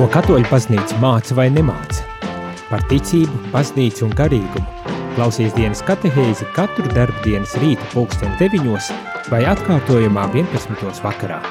Ko 0.00 0.06
katoļu 0.08 0.48
baznīca 0.48 0.96
māca 0.96 1.34
vai 1.36 1.50
nemāca? 1.52 2.06
Par 2.70 2.80
ticību, 2.88 3.36
baznīcu 3.52 4.06
un 4.06 4.14
garīgumu. 4.16 4.94
Klausies 5.12 5.52
dienas 5.52 5.82
katehēzi 5.84 6.46
katru 6.56 6.88
darbu 6.96 7.20
dienas 7.26 7.52
rīta 7.60 7.84
pulksten 7.92 8.32
9 8.40 8.88
vai 9.28 9.42
atkārtojumā 9.50 10.24
11. 10.32 11.02
vakarā. 11.04 11.42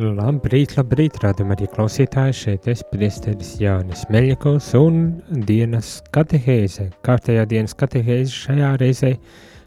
Labrīt, 0.00 0.78
labrīt, 0.80 1.20
rādam 1.20 1.52
arī 1.52 1.68
klausītāji, 1.76 2.40
šeit 2.40 2.72
es 2.72 2.80
priesteris 2.96 3.58
Jānis 3.60 4.08
Meļakovs 4.08 4.72
un 4.80 5.02
dienas 5.44 5.98
katehēze, 6.16 6.94
kārtējā 7.04 7.44
dienas 7.52 7.76
katehēze 7.76 8.40
šajā 8.40 8.76
reizē, 8.80 9.18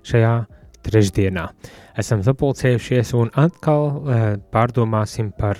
šajā 0.02 0.38
trešdienā. 0.88 1.48
Esam 1.98 2.24
sapulcējušies 2.26 3.14
un 3.18 3.32
atkal 3.38 3.86
uh, 3.90 4.26
pārdomāsim 4.54 5.32
par 5.38 5.60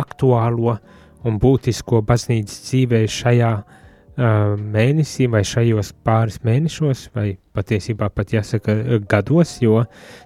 aktuālo 0.00 0.78
un 1.26 1.36
būtisko 1.40 2.02
baznīcas 2.06 2.62
dzīvē 2.68 3.02
šajā 3.10 3.52
uh, 3.60 4.56
mēnesī 4.60 5.28
vai 5.32 5.42
šajos 5.46 5.92
pāris 6.06 6.40
mēnešos, 6.46 7.06
vai 7.16 7.34
patiesībā 7.56 8.10
pat 8.14 8.34
jāsaka 8.36 8.76
gados, 9.10 9.58
jo 9.64 9.82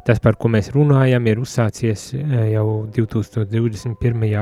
tas, 0.07 0.23
par 0.23 0.39
ko 0.39 0.51
mēs 0.55 0.73
runājam, 0.75 1.29
ir 1.31 1.43
uzsācies 1.43 2.11
uh, 2.19 2.41
jau 2.53 2.67
2021. 2.95 4.35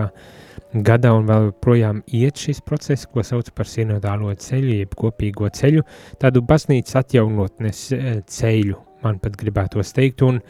gadā 0.72 1.10
un 1.12 1.28
vēl 1.28 1.50
projām 1.60 2.00
iet 2.08 2.40
šis 2.40 2.62
process, 2.64 3.04
ko 3.04 3.24
sauc 3.24 3.50
par 3.52 3.68
sinodālo 3.68 4.32
ceļu, 4.32 4.78
jeb 4.80 4.96
kopīgo 4.96 5.52
ceļu, 5.52 5.84
tādu 6.20 6.40
baznīcas 6.48 6.96
atjaunotnes 7.02 7.90
ceļu, 8.32 8.80
man 9.04 9.20
pat 9.22 9.36
gribētos 9.38 9.94
teikt, 9.96 10.22
un, 10.26 10.40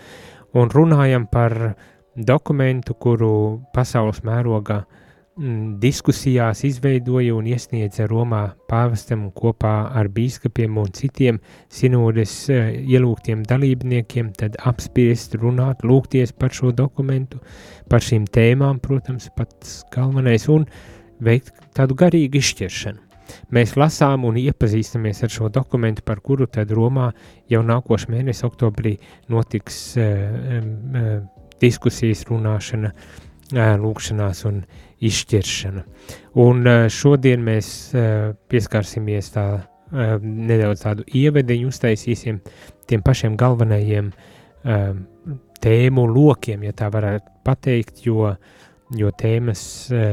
un 0.57 0.73
runājam 0.73 1.27
par 1.31 1.75
dokumentu, 2.17 2.95
kuru 2.95 3.33
pasaules 3.73 4.21
mērogā 4.27 4.83
mm, 4.83 5.79
diskusijās 5.83 6.65
izveidoja 6.69 7.35
un 7.37 7.49
iesniedza 7.49 8.07
Romā 8.11 8.43
pāvestam 8.71 9.29
kopā 9.37 9.75
ar 9.97 10.11
bīskapiem 10.13 10.77
un 10.83 10.93
citiem 10.97 11.41
sinodes 11.73 12.35
uh, 12.53 12.69
ielūgtiem 12.73 13.47
dalībniekiem, 13.49 14.33
tad 14.39 14.59
apspriest, 14.61 15.39
runāt, 15.41 15.87
lūgties 15.87 16.35
par 16.37 16.53
šo 16.53 16.75
dokumentu, 16.77 17.41
par 17.89 18.05
šīm 18.05 18.29
tēmām, 18.29 18.83
protams, 18.85 19.31
pats 19.37 19.81
galvenais, 19.95 20.49
un 20.53 20.69
veikt 21.23 21.57
tādu 21.77 21.97
garīgu 21.97 22.43
izšķiršanu. 22.43 23.12
Mēs 23.53 23.75
lasām 23.77 24.27
un 24.29 24.39
iepazīstamies 24.41 25.23
ar 25.27 25.33
šo 25.33 25.51
dokumentu, 25.53 26.05
par 26.07 26.23
kuru 26.25 26.49
tad 26.51 26.73
Romā 26.75 27.11
jau 27.51 27.63
nākošais 27.67 28.11
mēnesis, 28.13 28.45
oktobrī, 28.49 28.97
notiks 29.33 29.83
uh, 30.01 30.63
uh, 30.63 31.11
diskusijas, 31.63 32.25
runāšana, 32.31 32.93
uh, 32.93 33.75
lūkšanās 33.83 34.45
un 34.49 34.63
izšķiršana. 35.03 35.85
Un 36.43 36.67
šodien 36.95 37.43
mēs 37.43 37.69
pieskarsimies 38.49 39.33
tā 39.35 39.47
nedaudz 40.23 40.85
tādu 40.85 41.05
ievediņu, 41.11 41.73
uztaisīsim 41.75 42.39
tiem 42.89 43.03
pašiem 43.05 43.35
galvenajiem 43.37 44.13
tēmu 45.67 46.05
lokiem, 46.07 46.63
ja 46.65 46.73
tā 46.79 46.89
varētu 46.95 47.35
pateikt, 47.45 48.05
jo, 48.07 48.31
jo 48.95 49.11
tēmas 49.19 49.65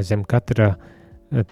zem 0.10 0.26
katra 0.28 0.72
uh, 0.74 0.99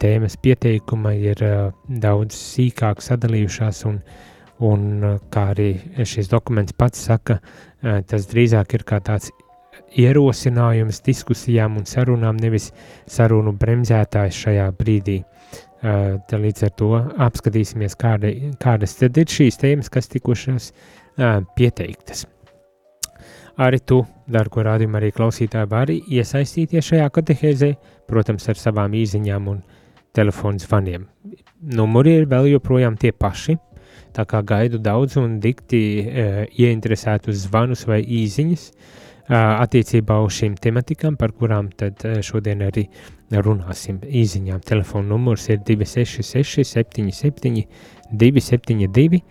tēmas 0.01 0.37
pieteikuma 0.41 1.13
ir 1.17 1.41
daudz 1.87 2.37
sīkāk 2.37 3.01
sadalījušās, 3.05 3.83
un, 3.89 3.99
un 4.65 4.87
kā 5.33 5.49
arī 5.53 5.71
šis 6.03 6.31
dokuments 6.31 6.75
pats 6.77 7.05
saka, 7.09 7.39
tas 7.81 8.29
drīzāk 8.31 8.79
ir 8.79 8.85
kā 8.87 9.01
tāds 9.05 9.31
ierosinājums 9.97 11.01
diskusijām 11.05 11.77
un 11.79 11.85
sarunām, 11.87 12.39
nevis 12.41 12.71
sarunu 13.09 13.53
bremzētājs 13.57 14.45
šajā 14.45 14.71
brīdī. 14.77 15.21
Uh, 15.21 15.27
līdz 15.83 16.63
ar 16.65 16.71
to 16.73 16.87
apskatīsimies, 17.21 17.95
kāda, 18.01 18.31
kādas 18.59 18.97
tad 18.97 19.17
ir 19.17 19.29
šīs 19.29 19.59
tēmas, 19.61 19.89
kas 19.93 20.09
tikušas 20.09 20.71
pieteiktas. 21.55 22.25
Arī 23.57 23.79
tu, 23.81 24.03
dārgo 24.29 24.61
rādījumu, 24.61 24.99
arī 24.99 25.09
klausītāji, 25.15 25.69
vari 25.71 25.97
iesaistīties 26.13 26.91
šajā 26.91 27.07
katehēzē, 27.13 27.71
protams, 28.09 28.45
ar 28.51 28.59
savām 28.61 28.93
īsiņām 28.93 29.47
un 29.49 29.63
telefonu 30.13 30.61
zvaniem. 30.61 31.07
Numuri 31.77 32.13
ir 32.19 32.27
vēl 32.29 32.51
joprojām 32.51 32.99
tie 33.01 33.11
paši, 33.17 33.57
tā 34.13 34.27
kā 34.29 34.43
gaidu 34.45 34.77
daudz 34.81 35.17
un 35.17 35.39
dikti 35.41 35.81
e, 36.05 36.27
ieinteresētus 36.53 37.47
zvanus 37.47 37.87
vai 37.89 37.99
īsiņas 38.03 38.67
e, 38.69 38.75
attiecībā 39.33 40.19
uz 40.25 40.37
šīm 40.37 40.59
tematikām, 40.61 41.17
par 41.17 41.33
kurām 41.33 41.71
tad 41.81 42.05
e, 42.05 42.19
šodien 42.21 42.61
arī 42.67 42.85
runāsim. 43.33 43.99
Īsiņām 44.05 44.61
telefona 44.69 45.15
numurs 45.15 45.49
ir 45.49 45.63
266 45.65 46.61
77 46.77 47.65
272 48.13 49.23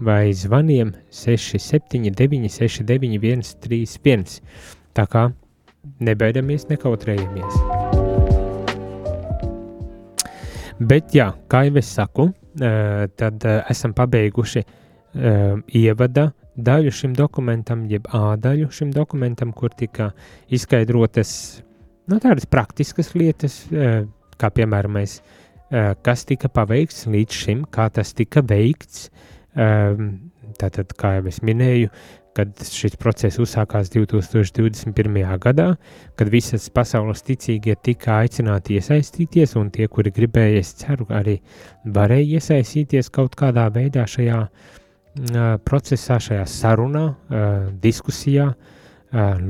vai 0.00 0.32
zvaniem 0.32 0.92
679, 1.10 2.48
691, 2.48 3.42
31. 3.60 4.40
Tā 4.94 5.04
kā 5.10 5.28
nebaidamies, 6.02 6.68
nekautrējamies. 6.70 7.58
Bet, 10.78 11.10
jā, 11.14 11.32
kā 11.50 11.64
jau 11.66 11.78
es 11.80 11.90
saku, 11.90 12.28
tad 13.18 13.46
esam 13.70 13.94
pabeiguši 13.98 14.62
ievada 15.78 16.28
daļu 16.58 16.92
šim 16.94 17.14
dokumentam, 17.18 17.84
jeb 17.90 18.06
A 18.14 18.36
daļu 18.38 18.70
šim 18.74 18.92
dokumentam, 18.94 19.52
kur 19.52 19.74
tika 19.74 20.12
izskaidrotas 20.50 21.62
nu, 22.10 22.18
tādas 22.22 22.46
praktiskas 22.46 23.14
lietas, 23.14 23.60
kā 24.38 24.50
piemēram, 24.54 24.98
mēs, 24.98 25.18
kas 26.02 26.24
tika 26.26 26.50
paveikts 26.50 27.06
līdz 27.10 27.42
šim, 27.42 27.64
kā 27.70 27.88
tas 27.94 28.14
tika 28.16 28.42
veikts, 28.42 29.08
uh, 29.08 29.37
tātad, 29.58 30.94
kā 30.98 31.16
jau 31.18 31.26
es 31.30 31.42
minēju, 31.44 31.90
kad 32.38 32.60
šis 32.62 32.94
process 33.00 33.40
uzsākās 33.42 33.90
2021. 33.90 35.16
gadā, 35.42 35.72
kad 36.18 36.30
visas 36.30 36.68
pasaules 36.70 37.24
ticīgie 37.26 37.74
tika 37.82 38.20
aicināti 38.22 38.78
iesaistīties, 38.78 39.56
un 39.58 39.72
tie, 39.74 39.88
kuri 39.90 40.12
gribēja, 40.14 40.62
es 40.62 40.70
ceru, 40.78 41.08
arī 41.10 41.38
varēja 41.84 42.38
iesaistīties 42.38 43.10
kaut 43.14 43.34
kādā 43.38 43.66
veidā 43.74 44.06
šajā 44.06 44.44
procesā, 45.66 46.20
šajā 46.22 46.44
sarunā, 46.46 47.06
diskusijā, 47.82 48.52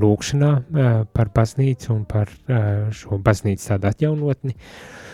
lūkšanā 0.00 0.52
par 1.12 1.32
baznīcu 1.34 1.92
un 1.92 2.04
par 2.08 2.32
šo 2.94 3.18
baznīcu 3.20 3.68
tādu 3.68 3.91
atjaunotni. 3.91 4.54
Uh, 4.54 5.07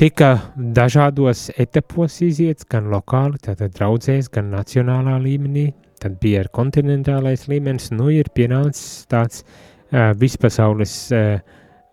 tika 0.00 0.30
dažādos 0.56 1.48
etapos 1.60 2.20
iziets, 2.24 2.66
gan 2.68 2.90
lokāli, 2.92 3.40
tātad 3.44 3.74
draudzēs, 3.76 4.28
gan 4.32 4.50
nacionālā 4.52 5.16
līmenī, 5.22 5.70
tad 6.02 6.18
bija 6.20 6.44
ar 6.44 6.50
kontinentālais 6.54 7.46
līmenis, 7.48 7.90
nu 7.96 8.10
ir 8.12 8.28
pienācis 8.36 9.06
tāds 9.10 9.42
uh, 9.42 10.12
vispasaules 10.20 10.96
uh, 11.16 11.38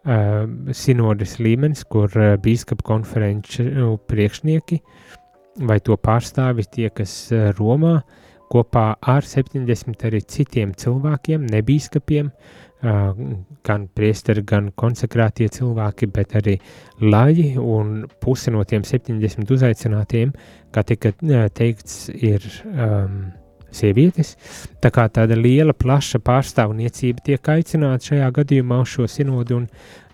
uh, 0.04 0.44
sinodes 0.76 1.38
līmenis, 1.40 1.86
kur 1.88 2.12
uh, 2.20 2.34
bīskapa 2.44 2.84
konferenču 2.88 3.70
uh, 3.70 3.96
priekšnieki 4.12 4.82
vai 5.70 5.80
to 5.86 5.96
pārstāvi 5.96 6.68
tie, 6.68 6.90
kas 6.92 7.16
uh, 7.32 7.52
Romā 7.56 8.02
kopā 8.54 8.90
ar 9.00 9.26
70 9.26 10.04
arī 10.10 10.20
citiem 10.30 10.76
cilvēkiem, 10.78 11.48
nebīskapiem, 11.56 12.30
uh, 12.30 12.63
gan 12.84 13.86
priesteri, 13.96 14.44
gan 14.44 14.72
konsekrētie 14.76 15.48
cilvēki, 15.56 16.10
bet 16.12 16.36
arī 16.40 16.58
laji 17.02 17.54
un 17.60 18.04
puse 18.24 18.52
no 18.52 18.64
tiem 18.68 18.84
70 18.84 19.54
uzaicinātiem, 19.56 20.34
kā 20.74 20.84
tika 20.88 21.14
teikts, 21.56 22.10
ir 22.14 22.44
um, 22.74 23.32
sievietes. 23.72 24.36
Tā 24.84 24.92
kā 24.94 25.08
tāda 25.10 25.38
liela, 25.40 25.74
plaša 25.74 26.20
pārstāvniecība 26.26 27.24
tiek 27.26 27.52
aicināta 27.56 28.12
šajā 28.12 28.30
gadījumā 28.42 28.84
uz 28.84 28.94
šo 28.98 29.08
sinodu 29.08 29.62
un 29.62 29.68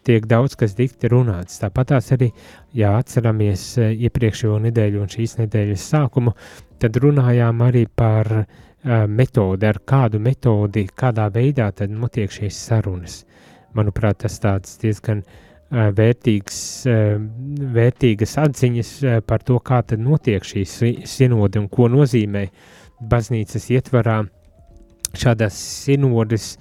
tiek 0.05 0.25
daudz 0.29 0.55
kas 0.59 0.77
dikti 0.77 1.09
runāts. 1.11 1.59
Tāpat 1.61 1.97
arī, 1.99 2.29
ja 2.77 2.95
atceramies 3.01 3.65
iepriekšējo 3.89 4.61
nedēļu 4.69 5.03
un 5.03 5.11
šīs 5.11 5.39
nedēļas 5.41 5.91
sākumu, 5.91 6.37
tad 6.79 6.95
runājām 7.01 7.65
arī 7.65 7.87
par 7.99 8.31
uh, 8.43 8.57
metodi, 8.83 9.67
ar 9.67 9.79
kādu 9.85 10.19
metodi, 10.23 10.85
kādā 10.95 11.27
veidā 11.33 11.71
tad 11.75 11.91
notiek 11.91 12.31
šīs 12.31 12.57
sarunas. 12.69 13.23
Manuprāt, 13.75 14.21
tas 14.23 14.39
tāds 14.41 14.77
diezgan 14.81 15.23
vērtīgs, 15.69 16.59
vērtīgas 17.75 18.37
atziņas 18.41 18.93
par 19.27 19.43
to, 19.45 19.59
kā 19.59 19.81
tad 19.85 20.01
notiek 20.01 20.43
šīs 20.45 20.79
sinodi 21.05 21.59
un 21.61 21.67
ko 21.69 21.89
nozīmē 21.91 22.47
baznīcas 22.99 23.69
ietvarā 23.75 24.23
šādas 25.13 25.59
sinodas 25.85 26.55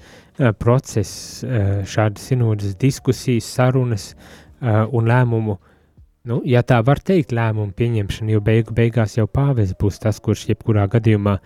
process, 0.58 1.40
šādas 1.88 2.28
sinodas 2.28 2.76
diskusijas, 2.78 3.48
sarunas 3.56 4.12
un 4.60 5.08
lēmumu 5.08 5.56
nu, 6.28 6.38
ja 6.44 6.60
tā 6.66 6.78
var 6.84 7.00
teikt, 7.04 7.32
lēmumu 7.36 7.72
pieņemšana, 7.76 8.32
jo 8.34 8.40
beigu 8.44 8.74
beigās 8.76 9.16
jau 9.16 9.26
pāvis 9.30 9.72
būs 9.78 10.00
tas, 10.02 10.20
kurš 10.24 10.44
jebkurā 10.50 10.84
gadījumā, 10.92 11.38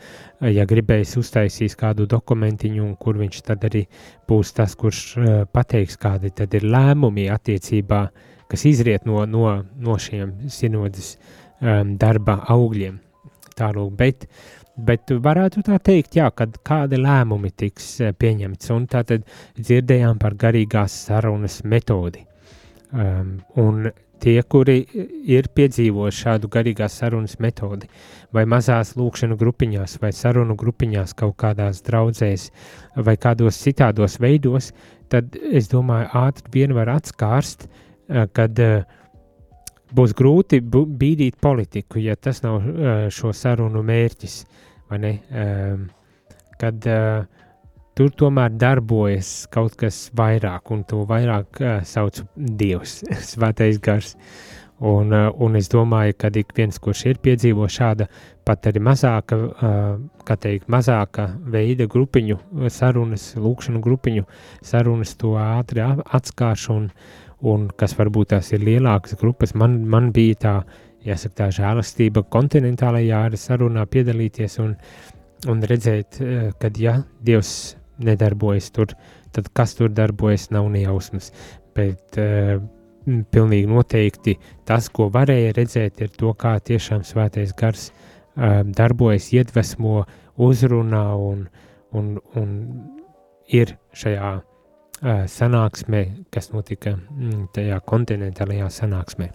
ja 0.51 0.67
gribēs 0.69 1.15
uztaisīs 1.21 1.77
kādu 1.79 2.09
dokumentiņu, 2.11 2.83
un 2.85 2.97
kur 3.01 3.21
viņš 3.21 3.43
tad 3.47 3.67
arī 3.69 3.85
būs 4.29 4.53
tas, 4.57 4.75
kurš 4.79 5.03
uh, 5.19 5.31
pateiks, 5.53 5.99
kādi 6.03 6.33
tad 6.35 6.55
ir 6.59 6.67
lēmumi 6.67 7.29
attiecībā, 7.33 8.03
kas 8.51 8.67
izriet 8.69 9.07
no, 9.09 9.23
no, 9.29 9.47
no 9.79 9.97
šiem 10.03 10.35
sinodas 10.53 11.15
um, 11.15 11.95
darba 12.01 12.41
augļiem. 12.53 12.99
Tālūk, 13.53 13.95
bet, 13.97 14.27
bet 14.77 15.13
varētu 15.25 15.63
tā 15.67 15.79
teikt, 15.85 16.17
jā, 16.19 16.31
kad 16.35 16.59
kādi 16.67 16.99
lēmumi 17.01 17.53
tiks 17.55 17.95
pieņemts, 18.19 18.73
un 18.75 18.89
tātad 18.91 19.29
dzirdējām 19.61 20.19
par 20.21 20.37
garīgās 20.41 21.05
sarunas 21.07 21.61
metodi. 21.69 22.27
Um, 22.93 23.39
un 23.61 23.87
tie, 24.23 24.37
kuri 24.43 24.79
ir 25.29 25.49
piedzīvojuši 25.57 26.25
šādu 26.27 26.51
garīgās 26.53 26.97
sarunas 27.01 27.39
metodi, 27.43 27.89
vai 28.35 28.45
mazās 28.49 28.95
lūkšanu 28.99 29.37
grupiņās, 29.41 29.99
vai 30.03 30.13
sarunu 30.17 30.57
grupiņās, 30.59 31.15
kaut 31.19 31.37
kādās 31.43 31.83
draudzēs, 31.87 32.49
vai 32.97 33.17
kādos 33.21 33.61
citādos 33.63 34.19
veidos, 34.23 34.73
tad 35.13 35.37
es 35.51 35.71
domāju, 35.73 36.11
ātri 36.23 36.55
vien 36.55 36.77
var 36.77 36.93
atskārst, 36.95 37.67
eh, 37.69 38.27
kad 38.33 38.59
eh, 38.63 38.85
būs 39.93 40.15
grūti 40.17 40.63
bīdīt 40.63 41.41
politiku, 41.43 42.01
ja 42.01 42.17
tas 42.17 42.41
nav 42.45 42.63
šo 43.13 43.35
sarunu 43.37 43.83
mērķis, 43.85 44.39
vai 44.89 44.99
ne? 45.03 45.11
Ehm, 45.29 45.91
kad 46.63 46.87
uh, 46.87 47.42
tur 47.99 48.13
tomēr 48.17 48.55
darbojas 48.57 49.47
kaut 49.53 49.77
kas 49.81 50.07
vairāk, 50.17 50.73
un 50.73 50.83
to 50.89 51.03
vairāk 51.09 51.61
uh, 51.61 51.79
sauc 51.87 52.23
Dievs, 52.37 53.03
Svētais 53.33 53.81
Gars. 53.83 54.17
Un, 54.83 55.13
uh, 55.15 55.29
un 55.39 55.55
es 55.55 55.69
domāju, 55.71 56.17
ka 56.19 56.31
ik 56.35 56.55
viens, 56.57 56.79
kurš 56.83 57.05
ir 57.13 57.19
piedzīvojis 57.23 57.75
šāda 57.77 58.09
pat 58.49 58.67
arī 58.67 58.81
mazāka, 58.83 59.37
uh, 59.39 59.91
kā 60.27 60.37
teikt, 60.43 60.67
mazāka 60.73 61.29
veida 61.53 61.87
grupiņu 61.87 62.39
sarunas, 62.73 63.29
lūkšanu 63.39 63.83
grupiņu 63.85 64.25
sarunas, 64.65 65.13
to 65.21 65.37
ātri 65.39 65.85
atskārš, 65.85 66.65
un, 66.75 66.89
un 67.47 67.69
kas 67.79 67.95
varbūt 67.99 68.33
tās 68.33 68.51
ir 68.57 68.65
lielākas 68.67 69.15
grupas, 69.21 69.55
man, 69.55 69.85
man 69.87 70.11
bija 70.17 70.41
tā, 70.47 70.55
jāsaka, 71.07 71.37
tā 71.45 71.51
žēlastība 71.61 72.25
kontinentālajā 72.33 73.29
sarunā 73.39 73.87
piedalīties 73.87 74.59
un, 74.65 74.75
un 75.47 75.63
redzēt, 75.71 76.19
kad, 76.59 76.83
ja 76.83 76.97
Dievs 77.23 77.53
nedarbojas 78.07 78.71
tur, 78.75 78.93
tad 79.33 79.49
kas 79.57 79.75
tur 79.79 79.93
darbojas, 79.95 80.49
nav 80.55 80.69
nejausmas. 80.73 81.31
Bet 81.77 82.19
uh, 82.21 82.63
pilnīgi 83.05 83.69
noteikti 83.71 84.37
tas, 84.69 84.89
ko 84.93 85.09
varēja 85.13 85.55
redzēt, 85.57 86.03
ir 86.05 86.13
to, 86.19 86.33
kā 86.39 86.57
tiešām 86.61 87.05
svētais 87.07 87.55
gars 87.59 87.91
uh, 87.91 88.63
darbojas, 88.67 89.31
iedvesmo, 89.35 90.03
uzrunā 90.43 91.05
un, 91.21 91.47
un, 91.93 92.13
un 92.39 92.53
ir 93.53 93.77
šajā 93.99 94.35
uh, 94.41 95.25
sanāksmē, 95.29 96.05
kas 96.33 96.53
notika 96.53 96.97
mm, 96.97 97.49
tajā 97.57 97.81
kontinentālajā 97.89 98.69
sanāksmē. 98.73 99.33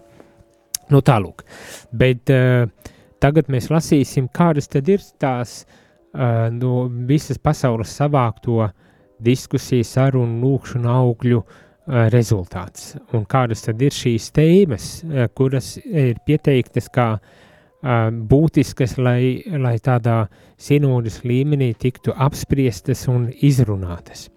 Nu, 0.88 1.02
tālūk. 1.04 1.44
Bet 1.92 2.32
uh, 2.32 2.70
tagad 3.20 3.50
mēs 3.52 3.68
lasīsim, 3.72 4.30
kādas 4.32 4.70
tad 4.72 4.88
ir 4.88 5.04
tās 5.20 5.60
uh, 5.66 5.84
uh, 6.14 6.48
no 6.52 6.88
visas 7.08 7.38
pasaules 7.38 7.92
savākto 7.98 8.68
diskusiju, 9.24 9.86
sarunu, 9.86 10.38
lūkšanu 10.44 10.90
augļu 10.92 11.40
uh, 11.42 12.06
rezultāts. 12.12 12.94
Un 13.16 13.26
kādas 13.28 13.64
tad 13.66 13.82
ir 13.82 13.94
šīs 13.94 14.30
tēmas, 14.36 14.88
uh, 15.04 15.26
kuras 15.34 15.76
ir 15.82 16.20
pieteiktas 16.26 16.90
kā 16.94 17.10
uh, 17.18 18.08
būtiskas, 18.32 18.96
lai, 18.98 19.42
lai 19.58 19.76
tādā 19.82 20.24
sinodas 20.58 21.22
līmenī 21.26 21.72
tiktu 21.78 22.14
apspriestas 22.16 23.06
un 23.10 23.28
izrunātas. 23.34 24.28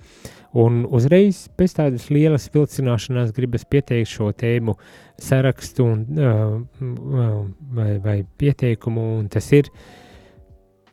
Un 0.52 0.82
uzreiz 0.92 1.46
pēc 1.56 1.78
tādas 1.78 2.10
lielas 2.12 2.50
vilcināšanās 2.52 3.30
gribas 3.32 3.64
pieteikt 3.64 4.10
šo 4.12 4.34
tēmu 4.36 4.76
sarakstu 5.22 5.86
un, 5.88 6.02
uh, 6.20 7.36
vai, 7.78 7.92
vai 8.04 8.18
pieteikumu, 8.38 9.06
un 9.22 9.30
tas 9.32 9.48
ir 9.56 9.70
uh, 9.72 9.86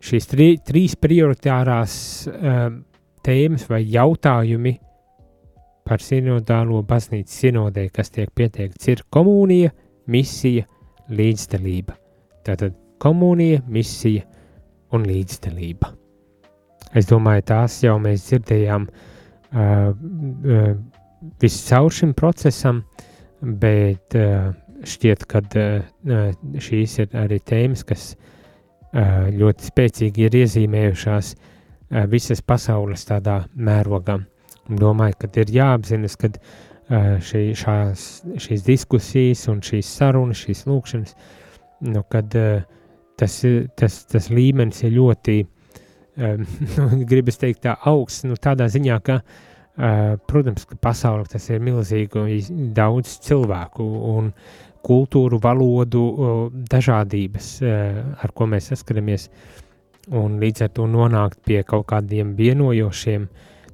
šīs 0.04 0.28
tri, 0.30 0.48
trīs 0.64 0.94
prioritārās 1.00 1.94
um, 2.30 2.82
tēmas 3.24 3.66
vai 3.70 3.82
jautājumi 3.84 4.74
par 5.88 6.02
sinodālo 6.04 6.82
baznīcu 6.86 7.32
sinodē, 7.32 7.88
kas 7.92 8.12
tiek 8.12 8.30
pieteikts, 8.36 8.90
ir 8.92 9.04
komunija, 9.12 9.72
misija, 10.12 10.66
līdzdalība. 11.08 11.96
Tātad 12.44 12.76
komunija, 13.00 13.62
misija 13.72 14.26
un 14.92 15.06
līdzdalība. 15.08 15.90
Es 16.96 17.08
domāju, 17.08 17.44
tās 17.48 17.80
jau 17.84 17.96
mēs 18.00 18.28
dzirdējām 18.28 18.86
uh, 18.88 19.58
uh, 19.58 20.70
viscaur 21.40 21.92
šim 21.92 22.14
procesam, 22.16 22.82
bet 23.40 24.16
uh, 24.16 24.52
šķiet, 24.88 25.24
ka 25.28 25.42
uh, 25.44 26.28
šīs 26.68 26.98
ir 27.04 27.16
arī 27.24 27.40
tēmas, 27.48 27.84
kas 27.88 28.12
uh, 28.12 28.34
ļoti 28.92 29.68
spēcīgi 29.68 30.26
ir 30.28 30.38
iezīmējušās 30.42 31.34
visas 32.08 32.42
pasaules 32.44 33.04
tādā 33.08 33.42
mērogā. 33.56 34.18
Domāju, 34.68 35.16
ka 35.22 35.30
ir 35.40 35.52
jāapzinas, 35.52 36.16
ka 36.20 36.32
šī, 36.88 37.42
šās, 37.56 38.06
šīs 38.40 38.64
diskusijas 38.66 39.46
un 39.52 39.60
šīs 39.64 39.88
sarunas, 39.98 40.40
šīs 40.44 40.64
lūkšanas, 40.68 41.14
nu, 41.88 42.02
kad 42.12 42.32
tas, 43.18 43.36
tas, 43.76 43.98
tas 44.08 44.30
līmenis 44.32 44.82
ir 44.86 44.94
ļoti, 44.96 45.38
nu, 46.78 46.88
gribas 47.08 47.40
teikt, 47.40 47.62
tā 47.66 47.76
augsts, 47.88 48.24
nu, 48.28 48.38
tādā 48.40 48.68
ziņā, 48.72 49.00
ka, 49.04 49.20
protams, 50.28 50.64
ka 50.68 50.78
pasauli 50.82 51.28
tas 51.30 51.48
ir 51.52 51.62
milzīgi 51.62 52.40
daudz 52.76 53.18
cilvēku, 53.26 53.84
un 54.12 54.32
kultūru, 54.84 55.40
valodu, 55.42 56.02
dažādības, 56.70 57.50
e, 57.62 57.72
ar 58.22 58.34
ko 58.34 58.48
mēs 58.50 58.70
saskaramies, 58.72 59.28
un 60.08 60.38
līdz 60.40 60.66
ar 60.66 60.72
to 60.76 60.86
nonākt 60.88 61.42
pie 61.44 61.62
kaut 61.68 61.88
kādiem 61.90 62.34
vienojošiem 62.38 63.28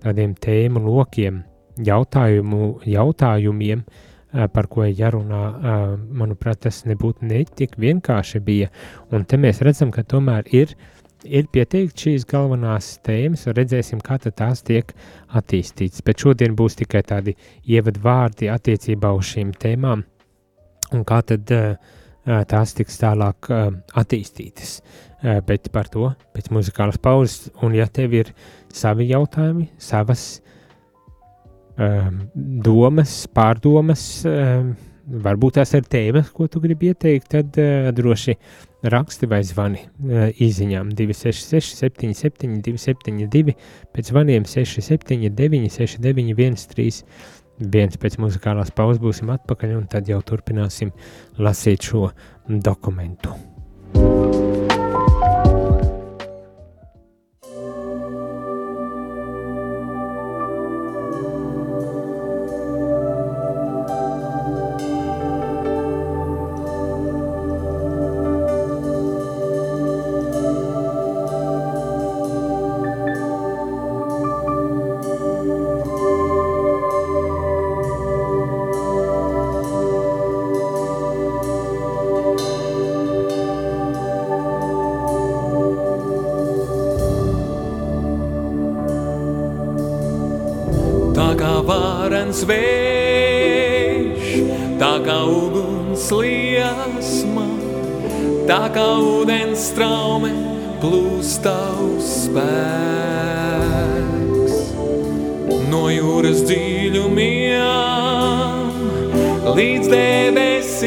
tādiem 0.05 0.35
tēmu 0.35 0.83
lokiem, 0.85 1.43
jautājumu, 1.85 2.81
jautājumiem, 2.89 3.85
e, 3.85 4.49
par 4.49 4.69
ko 4.69 4.85
ir 4.89 4.97
jārunā, 4.99 5.43
e, 5.45 5.77
manuprāt, 6.23 6.65
tas 6.67 6.85
nebūtu 6.89 7.29
netik 7.31 7.79
vienkārši 7.79 8.41
bija, 8.41 8.71
un 9.13 9.25
te 9.25 9.37
mēs 9.37 9.63
redzam, 9.63 9.91
ka 9.95 10.03
tomēr 10.03 10.51
ir 10.53 10.77
ir 11.25 11.47
pieteikti 11.49 12.05
šīs 12.05 12.27
galvenās 12.29 12.99
tēmas, 13.05 13.47
un 13.49 13.57
redzēsim, 13.57 14.01
kā 14.05 14.19
tās 14.19 14.63
tiek 14.63 14.93
attīstītas. 15.33 16.03
Bet 16.05 16.21
šodien 16.21 16.57
būs 16.57 16.77
tikai 16.77 17.01
tādi 17.03 17.37
ievadvārdi 17.65 18.51
attiecībā 18.53 19.13
uz 19.17 19.33
šīm 19.33 19.55
tēmām, 19.57 20.05
un 20.93 21.05
kā 21.09 21.21
tad 21.27 21.51
tās 22.51 22.75
tiks 22.77 23.01
tālāk 23.01 23.51
attīstītas. 23.97 24.79
Bet 25.49 25.71
par 25.73 25.89
to 25.89 26.11
pēc 26.37 26.51
muzikālas 26.53 27.01
pauzes, 27.01 27.49
un 27.65 27.77
ja 27.77 27.87
tev 27.89 28.13
ir 28.17 28.33
savi 28.75 29.09
jautājumi, 29.09 29.71
savas 29.81 30.43
domas, 31.75 33.15
pārdomas, 33.35 34.05
varbūt 35.25 35.59
tās 35.59 35.73
ir 35.77 35.89
tēmas, 35.91 36.31
ko 36.33 36.47
tu 36.49 36.61
gribi 36.65 36.93
ieteikt, 36.93 37.33
tad 37.33 37.57
droši 37.97 38.37
raksti 38.93 39.29
vai 39.29 39.41
zvani 39.45 39.81
īsiņām 40.45 40.93
266, 40.97 41.81
77, 41.81 42.61
272, 42.65 43.57
pēc 43.97 44.13
zvaniem 44.13 44.45
679, 44.49 45.73
691, 45.73 46.69
3 46.77 47.01
viens 47.59 47.99
pēc 48.01 48.19
muzikālās 48.23 48.75
pauzes 48.75 49.03
būsim 49.03 49.33
atpakaļ, 49.35 49.75
un 49.79 49.89
tad 49.91 50.09
jau 50.11 50.21
turpināsim 50.23 50.93
lasīt 51.39 51.91
šo 51.91 52.09
dokumentu. 52.49 53.54
Vārens 92.05 92.43
vējš 92.45 94.25
tā 94.77 95.01
kā 95.07 95.25
uguns 95.25 96.05
liesma, 96.13 97.47
tā 98.45 98.69
kā 98.75 98.85
ūdens 99.01 99.71
straume 99.71 100.29
plūst 100.83 101.41
tavs 101.47 102.27
spēks. 102.27 102.45
No 105.73 105.89
jūras 105.89 106.45
dziļumiem 106.45 107.65
līdz 109.57 109.87
debesīm 109.95 110.85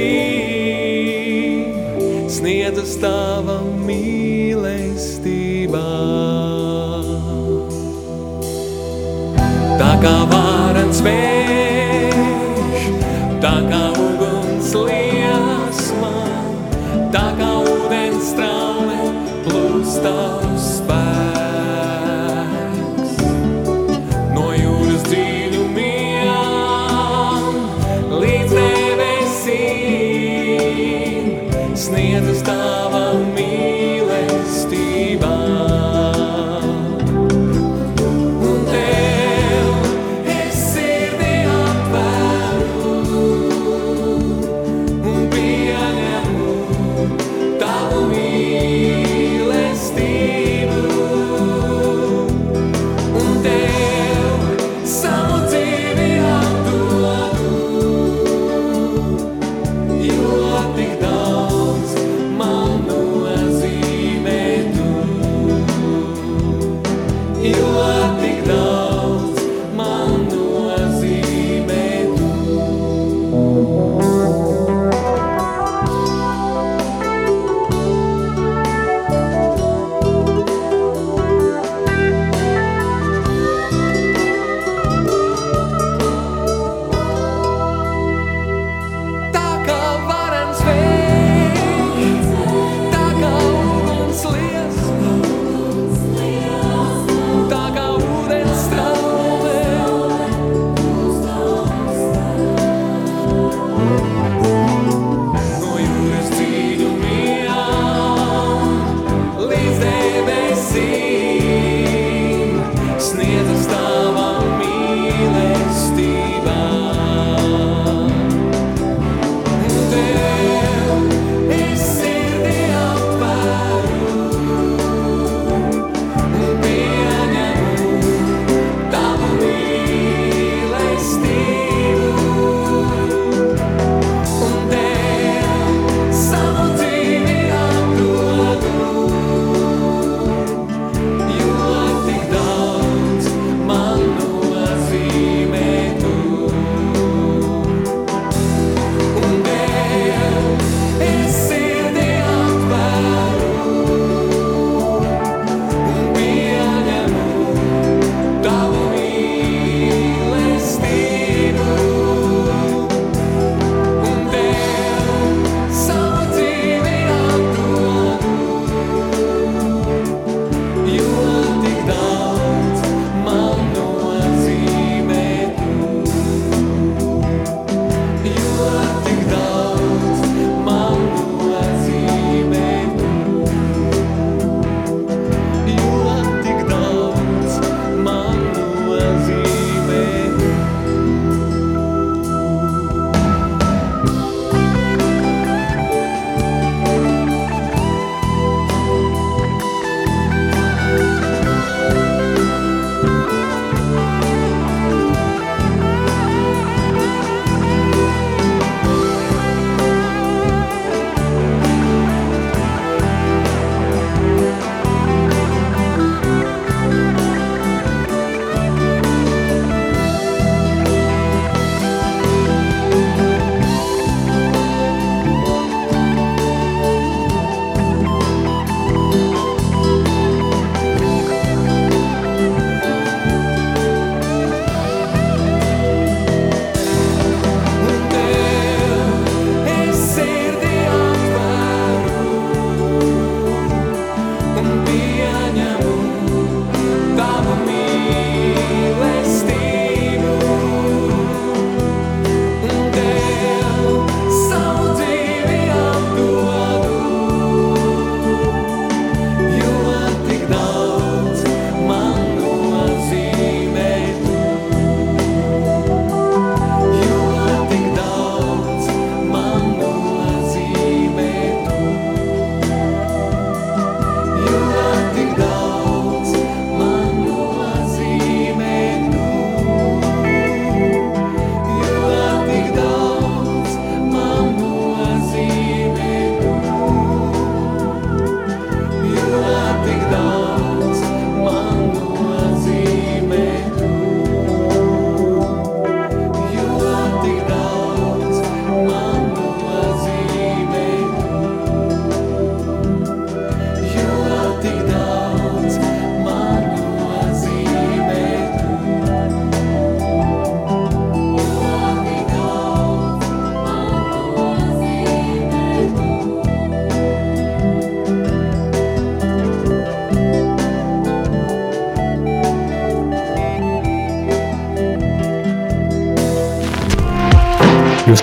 sniedzas 2.29 2.93
tava 3.01 3.57
mīlestībā. 3.89 5.81
Tā 9.81 9.93
kā 10.03 10.15
vārens 10.29 10.46
vējš, 11.07 12.87
tā 13.43 13.55
kā 13.69 13.83
uguns 14.05 14.73
liesma, 14.87 16.13
tā 17.15 17.27
kā 17.39 17.51
ūdens 17.63 18.33
straume 18.33 18.99
plūst 19.47 20.07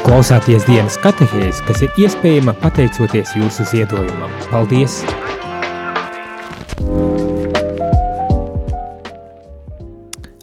klausāties 0.05 0.67
dienas 0.69 0.99
katehēs, 1.01 1.63
kas 1.65 1.81
ir 1.85 2.01
iespējama 2.05 2.53
pateicoties 2.61 3.31
jūsu 3.39 3.65
ziedojumam. 3.71 4.33
Paldies! 4.51 4.99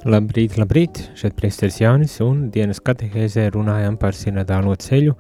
Labrīt, 0.02 0.58
labrīt! 0.58 1.04
Šeit 1.14 1.36
priesteris 1.38 1.78
Jānis 1.84 2.18
un 2.26 2.48
dienas 2.54 2.82
katehēzē 2.82 3.52
runājam 3.54 4.00
par 4.02 4.18
sinodālo 4.18 4.74
ceļu, 4.82 5.14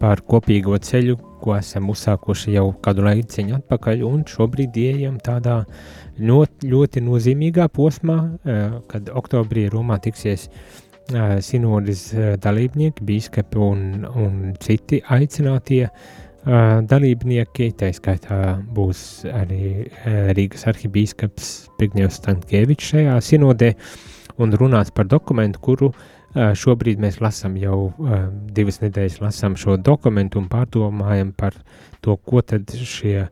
par 0.00 0.22
kopīgo 0.24 0.78
ceļu, 0.80 1.18
ko 1.42 1.58
esam 1.58 1.90
uzsākuši 1.92 2.56
jau 2.56 2.70
kādu 2.84 3.04
laiciņu 3.04 3.58
atpakaļ 3.58 4.06
un 4.08 4.22
šobrīd 4.30 4.78
ieejam 4.86 5.20
tādā 5.20 5.58
ļoti, 6.16 6.72
ļoti 6.72 7.04
nozīmīgā 7.04 7.68
posmā, 7.76 8.18
eh, 8.48 8.80
kad 8.88 9.12
oktobrī 9.12 9.68
Romā 9.68 10.00
tiksies 10.00 10.48
sinodas 11.42 12.08
dalībnieki, 12.42 13.04
bīskapi 13.04 13.58
un, 13.60 14.06
un 14.06 14.54
citi 14.62 15.02
aicinātie 15.12 15.86
dalībnieki. 16.88 17.70
Tā 17.78 17.90
skaitā 17.94 18.38
būs 18.74 19.24
arī 19.30 19.90
Rīgas 20.36 20.66
arhibīskaps 20.70 21.52
Pigņevs 21.78 22.18
Stankievičs 22.22 22.94
šajā 22.94 23.20
sinodē 23.22 23.72
un 24.42 24.54
runās 24.58 24.90
par 24.94 25.06
dokumentu, 25.10 25.60
kuru 25.62 25.92
šobrīd 26.32 27.00
mēs 27.02 27.20
lasām 27.20 27.58
jau 27.60 27.92
divas 28.56 28.80
nedēļas 28.80 29.20
lasām 29.20 29.56
šo 29.60 29.76
dokumentu 29.76 30.40
un 30.40 30.48
pārdomājam 30.48 31.34
par 31.36 31.58
to, 32.00 32.16
ko 32.16 32.40
tad 32.40 32.72
šie 32.72 33.26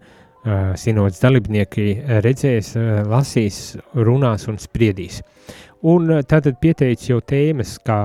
sinodas 0.80 1.20
dalībnieki 1.20 2.20
redzēs, 2.24 2.74
lasīs, 3.08 3.78
runās 3.94 4.46
un 4.48 4.60
spriedīs. 4.60 5.20
Un 5.88 6.10
eh, 6.12 6.24
tātad 6.28 6.58
pieteicis 6.60 7.08
jau 7.08 7.20
tēmas, 7.24 7.78
kā 7.84 8.00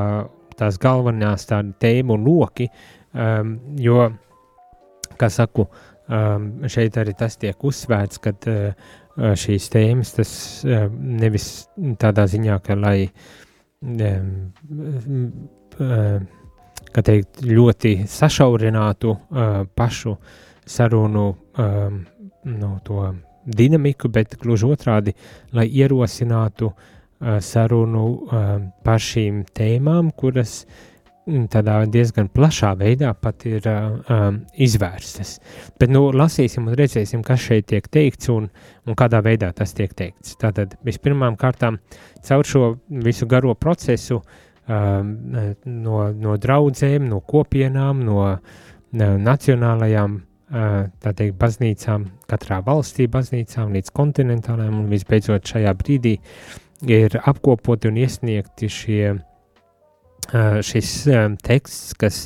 tās 0.56 0.78
galvenās 0.80 1.48
tādi 1.50 1.74
tēmu 1.84 2.16
loki, 2.22 2.70
um, 3.12 3.58
jo, 3.82 4.06
kā 5.20 5.28
saku, 5.32 5.66
um, 6.08 6.48
šeit 6.72 6.96
arī 7.02 7.16
tas 7.20 7.36
tiek 7.42 7.60
uzsvērts, 7.68 8.22
ka 8.24 8.32
uh, 8.32 8.88
šīs 9.36 9.68
tēmas 9.74 10.16
tas 10.16 10.32
uh, 10.64 10.88
nevis 10.88 11.50
tādā 12.00 12.24
ziņā, 12.32 12.56
ka 12.64 12.80
lai, 12.80 13.10
um, 13.84 14.32
uh, 15.84 16.18
kā 16.96 17.06
teikt, 17.12 17.44
ļoti 17.44 17.98
sašaurinātu 18.08 19.12
uh, 19.12 19.62
pašu 19.76 20.16
sarunu 20.66 21.28
um, 21.60 22.02
no 22.56 22.76
to 22.88 23.12
dinamiku, 23.46 24.08
bet 24.10 24.40
gluži 24.40 24.72
otrādi, 24.72 25.12
lai 25.54 25.68
ierosinātu 25.68 26.72
uh, 26.72 26.92
sarunu 27.20 28.06
par 28.84 29.00
šīm 29.02 29.46
tēmām, 29.56 30.12
kuras 30.18 30.66
tādā 31.26 31.80
diezgan 31.90 32.28
plašā 32.30 32.76
veidā 32.78 33.12
pat 33.18 33.46
ir 33.50 33.66
um, 33.66 34.44
izvērstas. 34.62 35.40
Bet 35.80 35.90
nu, 35.90 36.12
lasīsim 36.14 36.68
un 36.70 36.78
redzēsim, 36.78 37.24
kas 37.26 37.42
šeit 37.48 37.68
tiek 37.72 37.88
teikts 37.90 38.30
un, 38.30 38.50
un 38.86 38.98
kādā 38.98 39.24
veidā 39.26 39.50
tas 39.56 39.74
tiek 39.74 39.94
teikts. 39.94 40.36
Tātad 40.42 40.78
vispirmām 40.86 41.38
kārtām 41.38 41.80
caur 42.26 42.46
šo 42.46 42.76
visu 42.90 43.26
garo 43.26 43.56
procesu 43.58 44.22
um, 44.22 45.16
no, 45.66 46.12
no 46.14 46.38
draudzēm, 46.38 47.10
no 47.10 47.24
kopienām, 47.26 48.06
no 48.06 48.20
uh, 48.28 48.62
nacionālajām 48.94 50.20
uh, 50.20 50.78
teikt, 51.08 51.40
baznīcām, 51.42 52.06
katrā 52.30 52.62
valstī 52.66 53.10
baznīcām 53.10 53.74
līdz 53.74 53.90
kontinentālajām 53.98 54.78
un 54.84 54.94
visbeidzot 54.94 55.56
šajā 55.56 55.74
brīdī 55.82 56.20
uh, 56.20 56.62
ir 56.84 57.20
apkopoti 57.24 57.88
un 57.90 57.98
iesniegti 58.02 58.70
šie, 58.72 59.14
šis 60.66 60.94
teksts, 61.46 61.94
kas 62.00 62.26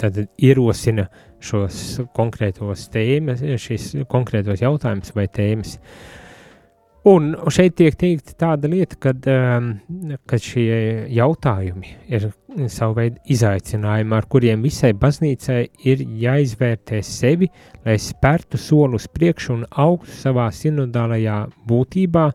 tad 0.00 0.22
ierosina 0.40 1.06
šos 1.40 2.00
konkrētos 2.16 2.88
tēmas, 2.92 3.44
šis 3.62 3.92
konkrētos 4.10 4.64
jautājums 4.64 5.14
vai 5.16 5.28
tēmas. 5.32 5.78
Un 7.08 7.30
šeit 7.48 7.78
tiek 7.78 7.94
teikta 7.96 8.34
tāda 8.36 8.68
lieta, 8.68 8.98
kad, 9.00 9.24
um, 9.32 9.70
kad 10.28 10.42
šie 10.44 11.06
jautājumi 11.16 11.94
ir 12.12 12.26
savu 12.68 12.98
veidu 12.98 13.16
izaicinājumi, 13.32 14.12
ar 14.18 14.28
kuriem 14.28 14.60
visai 14.66 14.90
baznīcai 15.00 15.62
ir 15.88 16.04
jāizvērtē 16.20 17.00
sevi, 17.06 17.48
lai 17.86 17.96
spērtu 17.96 18.60
soli 18.60 19.00
uz 19.00 19.08
priekšu 19.08 19.54
un 19.56 19.64
augstu 19.70 20.18
savā 20.26 20.50
sinodālajā 20.52 21.40
būtībā 21.70 22.28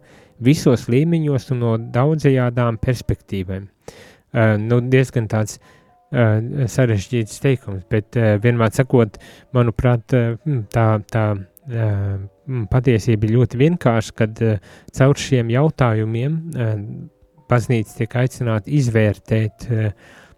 visos 0.46 0.90
līmeņos 0.90 1.50
un 1.54 1.62
no 1.62 1.78
daudzajādām 1.78 2.82
perspektīvēm. 2.82 3.70
Uh, 3.70 4.56
nu, 4.66 4.82
diezgan 4.90 5.30
tāds 5.30 5.60
uh, 5.62 6.42
sarežģīts 6.66 7.38
teikums, 7.44 7.86
bet 7.92 8.18
vienmēr 8.18 8.74
sakot, 8.74 9.22
manuprāt, 9.54 10.10
tā, 10.74 10.88
tā 11.06 11.26
patiesība 12.72 13.28
ir 13.28 13.36
ļoti 13.40 13.60
vienkārša, 13.64 14.16
kad 14.22 14.44
caur 14.96 15.20
šiem 15.20 15.50
jautājumiem 15.54 16.38
baznīca 17.50 18.00
tiek 18.00 18.16
aicināta 18.22 18.72
izvērtēt, 18.74 19.68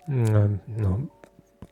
nu, 0.08 0.96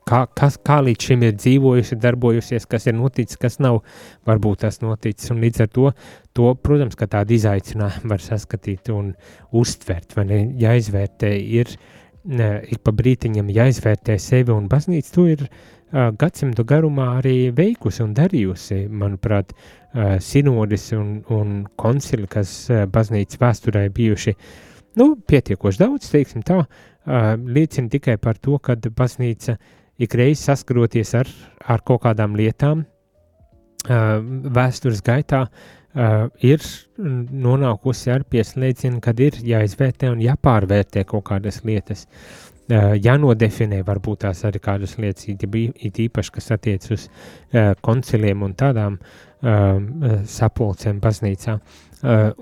kā, 0.07 0.21
kas, 0.37 0.57
kā 0.65 0.79
līdz 0.85 1.09
šim 1.09 1.25
ir 1.27 1.35
dzīvojusi, 1.37 1.97
darbojusies, 2.01 2.67
kas 2.69 2.87
ir 2.89 2.97
noticis, 2.97 3.39
kas 3.41 3.59
nav 3.63 3.81
varbūt 4.27 4.63
tas 4.65 4.81
noticis. 4.83 5.31
Un 5.33 5.41
līdz 5.43 5.65
ar 5.65 5.71
to, 5.75 5.91
to 6.37 6.53
protams, 6.61 6.97
ka 6.99 7.09
tādu 7.11 7.35
izaicinājumu 7.37 8.13
var 8.13 8.23
saskatīt 8.23 8.91
un 8.93 9.13
uztvert, 9.55 10.15
vai 10.17 10.27
ne, 10.31 10.41
jāizvērtē 10.61 11.31
ir, 11.59 11.71
ik 12.25 12.81
pa 12.81 12.93
brītiņam 12.95 13.51
jāizvērtē 13.53 14.17
sevi 14.21 14.53
un 14.53 14.69
baznīca 14.69 15.13
to 15.13 15.27
ir 15.29 15.47
gadsimtu 15.95 16.65
garumā 16.67 17.15
arī 17.19 17.51
veikusi 17.55 18.03
un 18.03 18.13
darījusi, 18.15 18.85
manuprāt, 18.91 19.53
sinodis 20.19 20.89
un, 20.97 21.21
un 21.31 21.61
koncili, 21.79 22.27
kas 22.27 22.65
baznīcas 22.91 23.39
vēsturē 23.39 23.85
bijuši 23.95 24.35
nu, 24.99 25.13
pietiekoši 25.27 25.79
daudz, 25.79 26.09
teiksim 26.11 26.43
tā, 26.45 26.63
liecina 27.45 27.91
tikai 27.91 28.17
par 28.19 28.39
to, 28.41 28.57
ka 28.59 28.75
baznīca 28.75 29.55
ikreiz 30.01 30.43
saskaroties 30.43 31.15
ar, 31.15 31.31
ar 31.63 31.83
kaut 31.87 32.03
kādām 32.03 32.35
lietām 32.35 32.83
vēstures 33.85 35.03
gaitā, 35.05 35.45
ir 36.43 36.63
nonākusi 36.97 38.11
ar 38.11 38.25
pieslēdzienu, 38.27 38.99
kad 38.99 39.19
ir 39.23 39.37
jāizvērtē 39.47 40.09
un 40.11 40.23
jāpārvērtē 40.25 41.05
kaut 41.07 41.23
kādas 41.29 41.61
lietas. 41.63 42.03
Uh, 42.03 42.44
jānodefinē 42.69 43.81
varbūt 43.85 44.23
tās 44.25 44.43
arī 44.47 44.59
kādas 44.63 44.97
lietas, 44.97 45.27
it 45.29 45.99
īpaši, 46.01 46.31
kas 46.37 46.51
attiec 46.55 46.87
uz 46.91 47.07
konciliem 47.85 48.45
un 48.45 48.55
tādām 48.57 48.97
sapulcēm 50.25 51.01
baznīcā. 51.03 51.59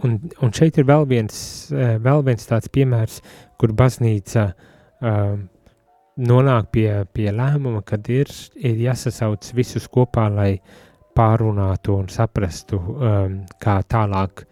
Un, 0.03 0.15
un 0.41 0.53
šeit 0.55 0.77
ir 0.79 0.88
vēl 0.88 1.05
viens, 1.07 1.36
vēl 1.71 2.23
viens 2.23 2.47
tāds 2.47 2.71
piemērs, 2.71 3.19
kur 3.59 3.75
baznīca 3.75 4.51
nonāk 6.23 6.71
pie, 6.71 6.88
pie 7.13 7.29
lēmuma, 7.33 7.83
kad 7.86 8.07
ir, 8.12 8.31
ir 8.55 8.81
jāsasauc 8.88 9.51
visus 9.55 9.88
kopā, 9.91 10.29
lai 10.31 10.51
pārunātu 11.13 11.97
un 11.99 12.09
saprastu, 12.09 12.79
kā 13.62 13.77
tālāk 13.89 14.45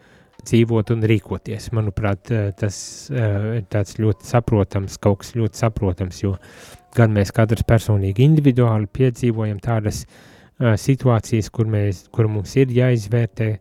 dzīvot 0.47 0.93
un 0.95 1.06
rīkoties. 1.12 1.69
Manuprāt, 1.75 2.32
eh, 2.32 2.49
tas 2.58 2.75
eh, 3.12 3.47
ir 3.60 3.67
tāds 3.71 3.97
ļoti 4.01 4.27
saprotams, 4.27 4.97
kaut 5.01 5.21
kas 5.23 5.36
ļoti 5.38 5.63
saprotams, 5.63 6.21
jo 6.23 6.36
gan 6.95 7.13
mēs 7.15 7.34
katrs 7.36 7.65
personīgi 7.67 8.25
individuāli 8.25 8.89
piedzīvojam 8.91 9.62
tādas 9.63 10.04
uh, 10.04 10.73
situācijas, 10.75 11.47
kur, 11.56 11.69
mēs, 11.71 12.01
kur 12.12 12.27
mums 12.27 12.58
ir 12.60 12.73
jāizvērtē 12.75 13.54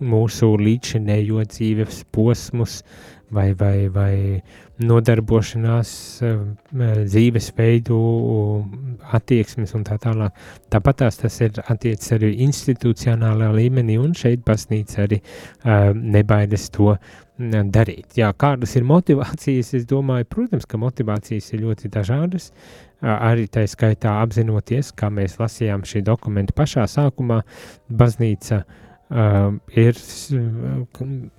mūsu 0.00 0.48
līdzinējo 0.58 1.42
dzīves 1.44 2.00
posmus 2.10 2.80
vai, 3.30 3.50
vai, 3.54 3.88
vai 3.92 4.42
nodarbošanās, 4.82 5.90
eh, 6.22 6.38
dzīvesveidu, 7.06 7.98
attieksmes 9.16 9.74
un 9.74 9.84
tā 9.84 9.98
tālāk. 9.98 10.32
Tāpat 10.70 10.96
tas 11.20 11.40
ir 11.40 11.50
attiecis 11.66 12.12
arī 12.12 12.32
institucionālā 12.46 13.52
līmenī, 13.54 13.98
un 13.98 14.12
šeit 14.12 14.44
baznīca 14.44 15.06
arī 15.06 15.20
uh, 15.20 15.92
nebaidas 15.94 16.68
to 16.70 16.96
darīt. 17.38 18.16
Jā, 18.16 18.32
kādas 18.32 18.76
ir 18.76 18.84
motivācijas? 18.88 19.74
Es 19.74 19.84
domāju, 19.84 20.24
protams, 20.24 20.66
ka 20.66 20.78
motivācijas 20.80 21.52
ir 21.52 21.60
ļoti 21.66 21.90
dažādas. 21.92 22.50
Arī 23.02 23.46
tā 23.52 23.66
skaitā 23.68 24.22
apzinoties, 24.22 24.92
kā 24.96 25.10
mēs 25.12 25.36
lasījām 25.38 25.84
šī 25.84 26.02
dokumenta 26.02 26.56
pašā 26.56 26.86
sākumā, 26.88 27.42
baznīca 27.92 28.62
uh, 28.62 28.85
uh, 29.10 29.54
ir 29.74 29.98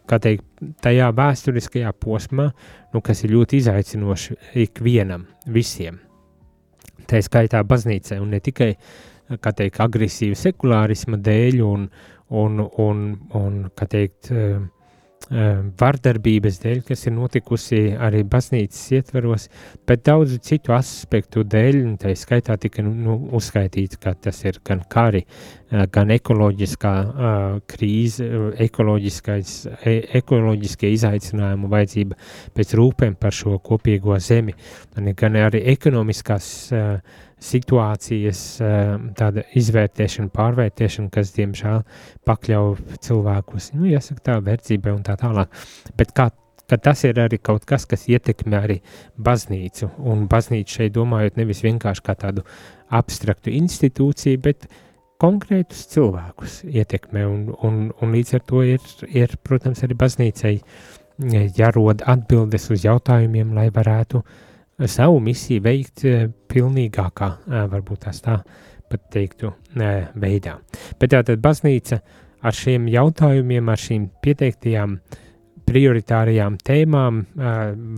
teikt, 0.08 0.46
tajā 0.84 1.10
vēsturiskajā 1.18 1.94
posmā, 2.02 2.50
nu, 2.94 3.02
kas 3.06 3.24
ir 3.26 3.36
ļoti 3.36 3.62
izaicinoši 3.62 4.38
ikvienam, 4.66 5.28
visiem. 5.48 6.00
Tā 7.08 7.22
skaitā 7.24 7.64
baznīcai, 7.64 8.20
un 8.20 8.34
ne 8.36 8.42
tikai 8.44 8.74
teikt, 9.44 9.82
agresīva 9.84 10.38
sekulārisma 10.40 11.20
dēļ, 11.24 11.62
un, 11.64 11.88
un, 12.30 12.64
un, 12.84 13.06
un 13.40 13.62
teikt, 13.80 14.32
uh, 14.32 14.60
vardarbības 15.30 16.60
dēļ, 16.64 16.82
kas 16.88 17.06
ir 17.08 17.14
notikusi 17.16 17.82
arī 18.00 18.24
baznīcas 18.28 18.84
ietveros, 18.96 19.48
bet 19.88 20.06
daudzu 20.08 20.40
citu 20.44 20.76
aspektu 20.76 21.44
dēļ, 21.44 21.80
un 21.84 21.98
tā 22.00 22.14
skaitā 22.16 22.56
tika 22.62 22.86
nu, 22.86 22.94
nu, 22.96 23.18
uzskaitīts, 23.38 24.00
ka 24.00 24.16
tas 24.16 24.40
ir 24.46 24.62
gan 24.68 24.86
kari, 24.90 25.26
gan 25.92 26.14
ekoloģiskā 26.16 26.94
uh, 27.04 27.60
krīze, 27.68 28.28
ekoloģiskais, 28.64 29.54
e, 29.84 29.98
ekoloģiskie 30.22 30.94
izaicinājumi, 30.96 31.72
vajadzība 31.76 32.20
pēc 32.56 32.76
rūpēm 32.80 33.18
par 33.20 33.36
šo 33.36 33.58
kopīgo 33.60 34.16
zemi, 34.24 34.56
gan 34.96 35.40
arī 35.44 35.66
ekonomiskās 35.76 36.52
uh, 36.72 37.24
situācijas 37.44 38.42
tāda 39.18 39.44
izvērtēšana, 39.58 40.32
pārvērtēšana, 40.34 41.12
kas, 41.14 41.32
diemžēl, 41.36 41.84
pakļauj 42.28 42.98
cilvēkus, 43.06 43.72
nu, 43.78 43.86
jāsaka 43.92 44.24
tā, 44.26 44.38
verdzībai 44.46 44.96
un 44.96 45.04
tā 45.06 45.18
tālāk. 45.22 45.54
Bet 46.00 46.16
kā, 46.18 46.32
ka 46.68 46.80
tas 46.82 47.06
ir 47.08 47.22
arī 47.22 47.38
kaut 47.38 47.68
kas, 47.70 47.86
kas 47.90 48.08
ietekmē 48.10 48.64
arī 48.64 48.80
baznīcu, 49.22 49.92
un 50.10 50.26
baznīcu 50.32 50.80
šeit 50.80 50.98
domājot 50.98 51.38
nevis 51.38 51.64
vienkārši 51.66 52.06
kā 52.10 52.18
tādu 52.26 52.46
abstraktu 52.90 53.54
institūciju, 53.54 54.42
bet 54.42 54.68
konkrētus 55.22 55.86
cilvēkus 55.94 56.64
ietekmē, 56.66 57.26
un, 57.30 57.48
un, 57.66 57.80
un 58.02 58.18
līdz 58.18 58.38
ar 58.38 58.46
to 58.50 58.66
ir, 58.66 58.82
ir, 59.14 59.38
protams, 59.46 59.86
arī 59.86 59.98
baznīcai 59.98 60.58
jārod 61.58 62.04
atbildes 62.06 62.70
uz 62.74 62.84
jautājumiem, 62.86 63.56
lai 63.58 63.72
varētu 63.74 64.22
uh, 64.22 64.44
savu 64.86 65.20
misiju 65.24 65.62
veikt 65.66 66.06
eh, 66.06 66.28
pilnīgākā, 66.54 67.30
eh, 67.48 67.68
varbūt 67.72 68.06
tās 68.06 68.22
tā 68.22 68.38
pat 68.88 69.08
teiktu, 69.14 69.54
eh, 69.80 70.08
veidā. 70.16 70.58
Bet 71.00 71.12
tātad 71.16 71.42
baznīca 71.42 72.00
ar 72.44 72.54
šiem 72.54 72.86
jautājumiem, 72.92 73.70
ar 73.70 73.82
šīm 73.82 74.10
pieteiktajām 74.22 75.00
prioritārajām 75.68 76.56
tēmām 76.64 77.18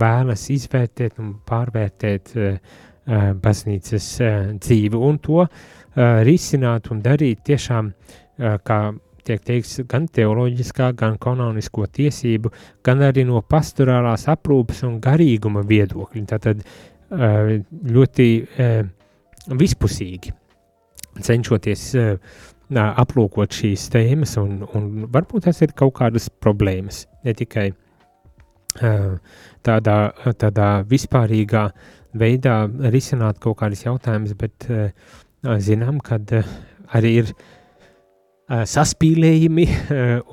vēlas 0.00 0.48
izvērtēt 0.50 1.20
un 1.22 1.36
pārvērtēt 1.46 2.32
baznīcas 3.44 4.06
dzīvi 4.58 4.98
un 4.98 5.20
to 5.22 5.44
risināt 6.26 6.90
un 6.90 7.02
darīt 7.04 7.44
tiešām 7.46 7.92
kā 8.66 8.80
tiek 9.26 9.42
teikts 9.46 9.82
gan 9.90 10.06
teoloģiskā, 10.08 10.90
gan 10.98 11.18
kanonisko 11.20 11.86
tiesību, 11.86 12.52
gan 12.86 13.02
arī 13.06 13.24
no 13.28 13.42
pastorālās 13.42 14.28
aprūpes 14.32 14.84
un 14.88 15.00
garīguma 15.02 15.64
viedokļa. 15.66 16.24
Tātad 16.30 16.64
ļoti 17.10 18.28
vispusīgi 19.60 20.34
cenšoties 21.26 21.84
aplūkot 22.70 23.50
šīs 23.60 23.88
tēmas, 23.90 24.36
un, 24.38 24.60
un 24.78 24.90
varbūt 25.10 25.48
tas 25.48 25.58
ir 25.64 25.72
kaut 25.74 25.96
kādas 25.98 26.28
problēmas, 26.30 27.04
ne 27.26 27.34
tikai 27.34 27.70
tādā, 29.66 29.96
tādā 30.38 30.68
vispārīgā 30.86 31.64
veidā 32.20 32.54
risināt 32.94 33.40
kaut 33.42 33.58
kādas 33.58 33.82
jautājumas, 33.82 34.36
bet 34.38 34.68
zinām, 35.66 35.98
ka 35.98 36.20
arī 36.94 37.16
ir 37.24 37.34
saspīlējumi 38.50 39.66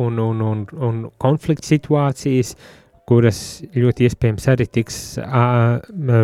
un, 0.04 0.20
un, 0.20 0.42
un, 0.42 0.64
un 0.82 1.02
konflikts 1.22 1.70
situācijas, 1.74 2.56
kuras 3.08 3.40
ļoti 3.78 4.08
iespējams 4.08 4.48
arī 4.52 4.68
tiks 4.80 4.98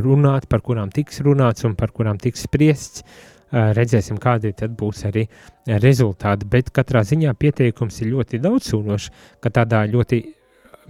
runāt, 0.03 0.49
par 0.51 0.63
kurām 0.65 0.91
tiks 0.91 1.21
runāts 1.23 1.67
un 1.67 1.77
par 1.79 1.93
kurām 1.95 2.19
tiks 2.19 2.47
spriests. 2.47 3.05
Redzēsim, 3.53 4.17
kādi 4.17 4.49
tad 4.57 4.73
būs 4.73 5.03
arī 5.05 5.27
rezultāti, 5.83 6.47
bet 6.49 6.71
katrā 6.73 7.03
ziņā 7.05 7.35
pieteikums 7.37 8.01
ir 8.01 8.09
ļoti 8.15 8.39
daudzsūnošs, 8.41 9.11
ka 9.45 9.51
tādā 9.53 9.83
ļoti 9.91 10.23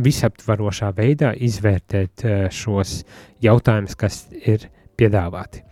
visaptvarošā 0.03 0.93
veidā 0.95 1.33
izvērtēt 1.35 2.23
šos 2.55 2.95
jautājumus, 3.43 3.99
kas 3.99 4.23
ir 4.39 4.69
piedāvāti. 4.95 5.65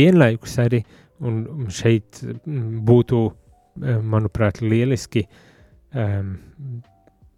Vienlaikus 0.00 0.58
arī, 0.64 0.80
un 1.20 1.68
šeit 1.68 2.24
būtu 2.48 3.20
Eh, 3.28 3.43
manuprāt, 3.76 4.60
lieliski 4.62 5.24
um, 5.94 6.34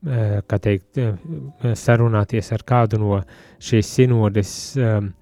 teikt, 0.07 0.99
eh, 0.99 1.75
sarunāties 1.75 2.53
ar 2.53 2.62
kādu 2.66 2.99
no 3.01 3.20
šīs 3.59 3.88
sinodes 3.96 4.53
um, 4.77 5.12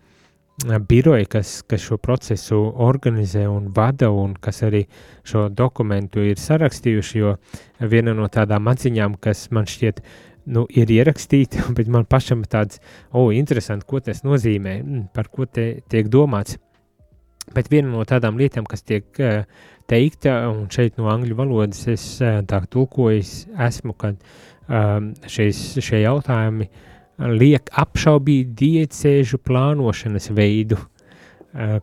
biroja, 0.88 1.26
kas, 1.26 1.62
kas 1.66 1.80
šo 1.82 1.98
procesu 1.98 2.60
organizē 2.76 3.46
un 3.48 3.72
vada 3.74 4.10
un 4.10 4.34
kas 4.34 4.62
arī 4.62 4.84
šo 5.24 5.48
dokumentu 5.48 6.20
ir 6.20 6.36
sarakstījuši, 6.38 7.18
jo 7.18 7.36
viena 7.80 8.14
no 8.14 8.28
tādām 8.28 8.68
atziņām, 8.68 9.16
kas 9.20 9.50
man 9.50 9.66
šķiet, 9.66 10.02
nu, 10.46 10.66
ir 10.68 10.90
ierakstīta, 10.90 11.64
bet 11.76 11.88
man 11.88 12.04
pašam 12.04 12.44
tāds, 12.44 12.80
o, 13.10 13.26
oh, 13.26 13.32
interesanti, 13.34 13.86
ko 13.88 14.00
tas 14.00 14.22
nozīmē, 14.22 14.82
mm, 14.82 15.08
par 15.14 15.28
ko 15.28 15.46
te 15.46 15.80
tiek 15.88 16.08
domāts. 16.08 16.58
Bet 17.54 17.68
viena 17.68 17.90
no 17.92 18.04
tādām 18.08 18.38
lietām, 18.40 18.64
kas 18.64 18.80
tiek 18.82 19.04
uh, 19.20 19.42
teikta, 19.90 20.36
un 20.52 20.66
šeit 20.72 20.98
no 21.00 21.10
angļu 21.12 21.36
valodas 21.38 21.84
es 21.92 22.04
uh, 22.22 22.40
tā 22.48 22.62
tulkoju, 22.70 23.22
esmu, 23.66 23.94
ka 23.98 24.14
um, 24.14 25.12
šeis, 25.30 25.62
šie 25.84 26.04
jautājumi 26.04 26.68
liek 27.34 27.70
apšaubīt 27.78 28.54
diecēžu 28.58 29.38
plānošanas 29.44 30.30
veidu. 30.34 30.80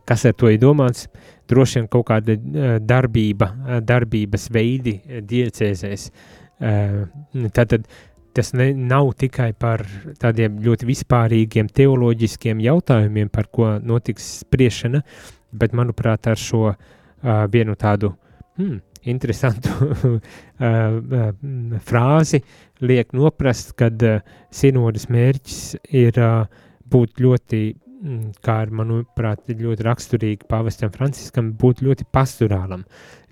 Kas 0.04 0.26
ar 0.28 0.34
to 0.36 0.50
ir 0.52 0.58
domāts? 0.60 1.06
Droši 1.48 1.78
vien 1.78 1.86
kaut 1.88 2.04
kāda 2.10 2.36
darbība, 2.84 3.48
darbības 3.80 4.50
veidi 4.52 4.98
diecēzēs. 5.24 6.10
Tātad 7.56 7.88
tas 8.36 8.52
ne, 8.56 8.70
nav 8.76 9.14
tikai 9.20 9.50
par 9.56 9.86
tādiem 10.20 10.60
ļoti 10.64 10.88
vispārīgiem 10.88 11.72
teoloģiskiem 11.72 12.60
jautājumiem, 12.64 13.32
par 13.32 13.48
ko 13.48 13.78
notiks 13.80 14.28
spriešana, 14.42 15.00
bet 15.56 15.72
manuprāt, 15.76 16.28
ar 16.28 16.40
šo 16.40 16.66
uh, 16.70 16.92
vienu 17.22 17.76
tādu 17.78 18.12
hmm, 18.58 18.80
interesantu 19.02 19.70
uh, 19.82 20.18
uh, 20.62 21.30
frāzi 21.86 22.42
liek 22.82 23.14
noprast, 23.16 23.74
kad 23.78 24.02
uh, 24.06 24.20
sinodas 24.54 25.08
mērķis 25.12 25.62
ir 25.98 26.18
uh, 26.22 26.44
būt 26.92 27.22
ļoti, 27.22 27.62
mm, 28.02 28.20
kā 28.44 28.58
ar 28.66 28.74
manuprāt, 28.74 29.48
ļoti 29.48 29.86
raksturīgi 29.86 30.48
pavestam 30.50 30.92
Franciskam, 30.94 31.52
būt 31.58 31.82
ļoti 31.86 32.06
pastorālam, 32.14 32.84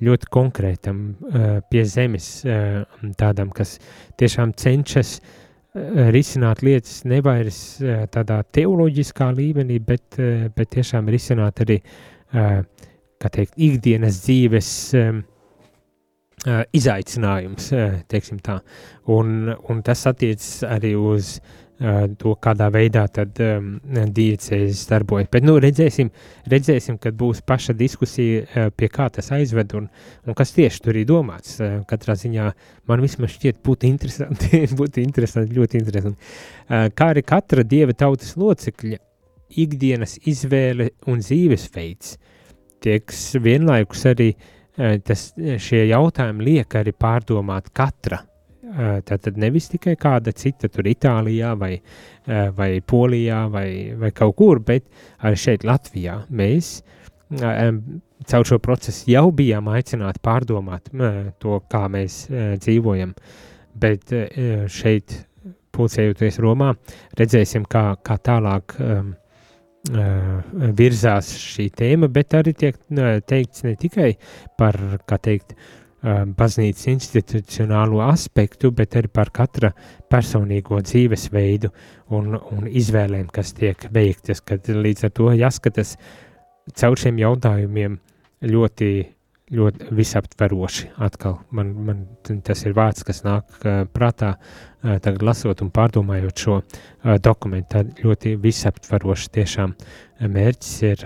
ļoti 0.03 0.33
konkrētam 0.33 1.05
uh, 1.11 1.53
pie 1.71 1.85
zemes, 1.89 2.33
uh, 2.47 2.83
tādam, 3.21 3.53
kas 3.55 3.79
tiešām 4.21 4.57
cenšas 4.59 5.19
uh, 5.21 6.11
risināt 6.15 6.65
lietas 6.67 7.03
nevairs 7.09 7.63
uh, 7.85 8.07
tādā 8.11 8.43
teoloģiskā 8.57 9.31
līmenī, 9.37 9.79
bet, 9.87 10.09
uh, 10.19 10.49
bet 10.57 10.75
tiešām 10.79 11.11
risināt 11.13 11.63
arī 11.67 11.83
uh, 11.83 12.63
teikt, 13.29 13.57
ikdienas 13.61 14.23
dzīves 14.25 14.69
um, 14.97 15.23
uh, 16.47 16.63
izaicinājums, 16.77 17.73
uh, 17.75 17.99
teiksim 18.09 18.41
tā. 18.45 18.61
Un, 19.13 19.51
un 19.69 19.83
tas 19.85 20.07
attiecas 20.09 20.63
arī 20.65 20.95
uz 20.97 21.35
uh, 21.37 22.07
to, 22.21 22.33
kādā 22.41 22.71
veidā 22.73 23.05
tad 23.13 23.37
um, 23.45 23.75
diecēzes 23.91 24.87
darbojas. 24.89 25.29
Bet, 25.33 25.45
nu, 25.45 25.59
redzēsim, 25.61 26.09
redzēsim, 26.51 26.97
kad 27.03 27.19
būs 27.21 27.43
paša 27.47 27.77
diskusija, 27.77 28.47
uh, 28.47 28.73
pie 28.73 28.89
kā 28.93 29.11
tas 29.13 29.29
aizved 29.37 29.77
un, 29.77 29.91
un 30.25 30.39
kas 30.39 30.55
tieši 30.57 30.85
tur 30.87 30.97
ir 30.97 31.09
domāts. 31.11 31.59
Uh, 31.61 31.83
katrā 31.91 32.17
ziņā 32.17 32.49
man 32.89 33.05
vismaz 33.05 33.37
šķiet 33.37 33.61
būtu 33.67 33.91
interesanti, 33.91 34.65
būtu 34.81 35.05
interesanti, 35.05 35.61
ļoti 35.61 35.85
interesanti. 35.85 36.33
Uh, 36.71 36.89
kā 36.97 37.13
arī 37.13 37.27
katra 37.27 37.67
dieva 37.69 37.93
tautas 37.93 38.33
locekļa 38.41 39.05
ikdienas 39.61 40.21
izvēle 40.31 40.93
un 41.11 41.21
dzīvesveids 41.21 42.15
uh, 42.15 42.37
tieks 42.83 43.35
vienlaikus 43.43 44.07
arī 44.11 44.31
e, 44.33 44.99
tas, 45.05 45.31
šie 45.37 45.85
jautājumi 45.91 46.47
liek 46.47 46.77
arī 46.81 46.95
pārdomāt 46.97 47.71
katra. 47.77 48.23
E, 48.61 48.91
tātad 49.07 49.39
nevis 49.41 49.71
tikai 49.73 49.97
kāda 50.01 50.35
cita 50.37 50.71
tur 50.73 50.89
Itālijā 50.91 51.55
vai, 51.59 51.75
e, 51.77 52.43
vai 52.57 52.71
Polijā 52.81 53.45
vai, 53.53 53.69
vai 54.01 54.13
kaut 54.17 54.37
kur, 54.41 54.63
bet 54.65 54.89
arī 55.21 55.41
šeit 55.41 55.67
Latvijā. 55.69 56.23
Mēs 56.31 56.81
caur 57.31 58.43
šo 58.49 58.57
procesu 58.59 59.07
jau 59.13 59.29
bijām 59.31 59.69
aicināti 59.71 60.19
pārdomāt 60.19 60.89
to, 61.39 61.61
kā 61.71 61.85
mēs 61.87 62.25
dzīvojam, 62.59 63.13
bet 63.79 64.11
šeit 64.67 65.15
pulcējoties 65.71 66.41
Romā, 66.43 66.73
redzēsim, 67.19 67.67
kā, 67.71 67.85
kā 68.03 68.17
tālāk 68.19 68.75
um, 68.83 69.13
virzās 69.89 71.33
šī 71.41 71.71
tēma, 71.73 72.09
bet 72.13 72.35
arī 72.37 72.53
tiek 72.53 72.77
teikts 73.27 73.65
ne 73.65 73.77
tikai 73.81 74.11
par, 74.61 74.77
kā 75.09 75.17
teikt, 75.19 75.55
baznīcas 76.01 76.87
institucionālo 76.89 78.01
aspektu, 78.07 78.71
bet 78.73 78.97
arī 78.97 79.11
par 79.13 79.31
katra 79.37 79.73
personīgo 80.11 80.81
dzīvesveidu 80.81 81.71
un, 82.17 82.37
un 82.37 82.67
izvēlēm, 82.67 83.29
kas 83.33 83.53
tiek 83.57 83.85
veiktas, 83.93 84.41
kad 84.41 84.69
līdz 84.69 85.05
ar 85.09 85.15
to 85.17 85.31
jāskatās 85.37 85.97
caur 86.73 86.97
šiem 87.01 87.21
jautājumiem 87.21 87.99
ļoti, 88.49 88.91
ļoti 89.53 89.93
visaptveroši. 89.97 90.91
Atkal 91.05 91.41
man, 91.53 91.75
man 91.85 92.03
tas 92.47 92.65
ir 92.65 92.77
vārds, 92.77 93.05
kas 93.05 93.21
nāk 93.27 93.61
prātā, 93.93 94.39
tagad 94.83 95.25
lasot 95.27 95.63
un 95.65 95.73
pārdomājot 95.75 96.45
šo 96.45 96.57
uh, 96.61 97.17
dokumentu. 97.23 97.69
Tad 97.77 98.01
ļoti 98.05 98.37
visaptveroši 98.41 99.33
tiešām 99.37 99.75
mērķis 100.21 100.73
ir 100.85 101.05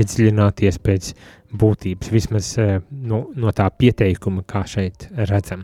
iedziļināties 0.00 0.78
pēc 0.82 1.12
būtības, 1.60 2.10
vismaz 2.10 2.48
no, 2.90 3.20
no 3.38 3.52
tā 3.54 3.68
pieteikuma, 3.70 4.42
kā 4.42 4.64
šeit 4.66 5.06
redzam. 5.30 5.62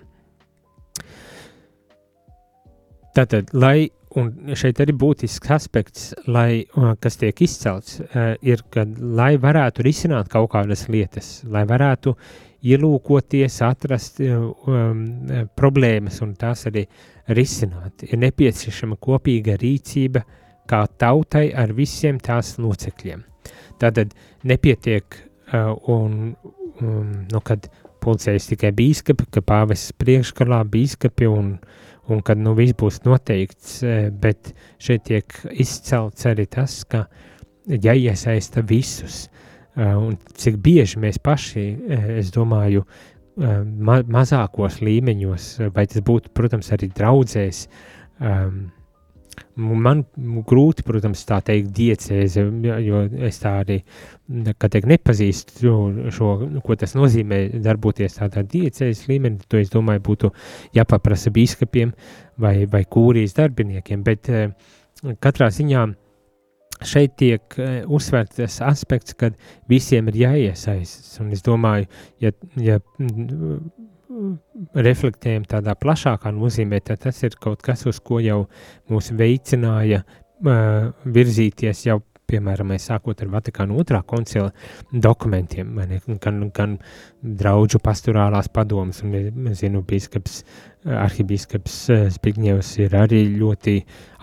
Tātad, 3.17 3.51
lai 3.57 3.89
un 4.21 4.57
šeit 4.59 4.81
arī 4.83 4.95
būtisks 4.97 5.53
aspekts, 5.57 6.09
lai, 6.31 6.67
kas 7.03 7.19
tiek 7.21 7.41
izcelts, 7.45 8.01
ir, 8.45 8.65
ka 8.73 8.87
lai 9.01 9.35
varētu 9.41 9.85
risināt 9.87 10.31
kaut 10.33 10.51
kādas 10.55 10.87
lietas, 10.93 11.41
lai 11.53 11.65
varētu 11.69 12.15
ielūkoties, 12.67 13.61
atrast 13.67 14.21
um, 14.25 15.03
problēmas 15.59 16.21
un 16.25 16.35
tās 16.39 16.67
arī 16.71 16.87
risināt, 17.29 18.05
ir 18.07 18.21
nepieciešama 18.23 18.99
kopīga 19.03 19.57
rīcība 19.61 20.23
kā 20.71 20.85
tautai 20.99 21.49
ar 21.55 21.73
visiem 21.75 22.21
tās 22.23 22.57
locekļiem. 22.59 23.25
Tātad 23.81 24.15
nepietiek 24.47 25.05
uh, 25.17 25.75
un, 25.93 26.35
um, 26.81 27.11
nu, 27.31 27.43
kad 27.45 27.69
pulcējas 28.03 28.51
tikai 28.53 28.73
bīskapi, 28.77 29.29
ka 29.31 29.43
pāvests 29.43 29.95
priekšgalā 29.99 30.63
bīskapi 30.71 31.29
un 31.31 31.57
uh, 31.57 31.85
un 32.09 32.23
kad 32.23 32.39
nu 32.39 32.55
viss 32.57 32.77
būs 32.79 33.01
noteikts, 33.07 33.81
e, 33.83 33.95
bet 34.11 34.53
šeit 34.83 35.07
tiek 35.09 35.39
izcelts 35.51 36.27
arī 36.29 36.47
tas, 36.51 36.79
ka 36.89 37.07
jāiesaista 37.67 38.63
visus, 38.67 39.27
e, 39.75 39.83
un 39.83 40.17
cik 40.39 40.61
bieži 40.63 41.03
mēs 41.03 41.19
paši, 41.23 41.67
e, 41.75 42.01
es 42.21 42.31
domāju, 42.35 42.87
ma 43.37 44.01
mazākos 44.17 44.81
līmeņos, 44.85 45.51
vai 45.77 45.87
tas 45.91 46.05
būtu, 46.05 46.33
protams, 46.37 46.73
arī 46.73 46.89
draudzēs, 46.95 47.67
um, 48.21 48.65
Man 49.57 50.03
grūti, 50.49 50.85
protams, 50.85 51.23
tā 51.29 51.39
teikt, 51.45 51.71
diecēze, 51.77 52.43
jo 52.85 52.99
es 53.25 53.39
tā 53.41 53.55
arī, 53.63 53.79
kā 54.61 54.69
teikt, 54.73 54.89
nepazīstu 54.91 55.73
šo, 56.13 56.29
ko 56.65 56.77
tas 56.77 56.93
nozīmē 56.97 57.41
darboties 57.65 58.19
tādā 58.19 58.45
diecēzes 58.45 59.07
līmenī, 59.09 59.41
to 59.49 59.61
es 59.61 59.73
domāju 59.73 60.05
būtu 60.11 60.33
jāpaprasa 60.77 61.33
bīskapiem 61.33 61.95
vai, 62.41 62.55
vai 62.69 62.83
kūrijas 62.85 63.37
darbiniekiem, 63.39 64.05
bet 64.05 64.29
eh, 64.29 64.53
katrā 65.25 65.49
ziņā 65.53 65.87
šeit 66.85 67.17
tiek 67.21 67.59
eh, 67.63 67.83
uzsvērts 67.87 68.41
tas 68.41 68.61
aspekts, 68.67 69.17
kad 69.19 69.37
visiem 69.71 70.09
ir 70.13 70.21
jāiesaistas, 70.27 71.21
un 71.23 71.33
es 71.37 71.45
domāju, 71.47 71.89
ja, 72.21 72.33
ja 72.61 72.81
reflektējam 74.77 75.47
tādā 75.49 75.75
plašākā 75.79 76.33
nozīmē, 76.35 76.81
tad 76.85 77.03
tas 77.07 77.23
ir 77.27 77.37
kaut 77.41 77.63
kas, 77.65 77.87
uz 77.89 78.01
ko 78.01 78.21
jau 78.23 78.45
mūs 78.91 79.11
veicināja 79.17 80.03
uh, 80.07 80.93
virzīties 81.17 81.87
jau, 81.89 82.01
piemēram, 82.27 82.73
sākot 82.83 83.21
ar 83.23 83.29
Vatikānu 83.37 83.77
otrā 83.79 84.01
koncila 84.03 84.49
dokumentiem, 84.91 85.77
gan, 86.23 86.41
gan 86.55 86.73
draudžu 87.23 87.79
pastorālās 87.83 88.51
padomas, 88.51 89.03
un 89.07 89.55
zinu, 89.55 89.85
bīskaps, 89.87 90.41
arhibīskaps 90.87 91.79
Spigņevs 92.15 92.73
ir 92.85 92.97
arī 92.97 93.23
ļoti 93.37 93.77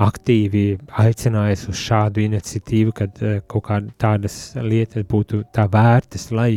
aktīvi 0.04 0.66
aicinājis 1.04 1.68
uz 1.72 1.80
šādu 1.80 2.24
iniciatīvu, 2.24 2.94
kad 2.96 3.24
uh, 3.24 3.40
kaut 3.48 3.68
kā 3.70 3.80
tādas 4.02 4.38
lietas 4.60 5.08
būtu 5.10 5.44
tā 5.54 5.68
vērtas, 5.72 6.32
lai 6.32 6.52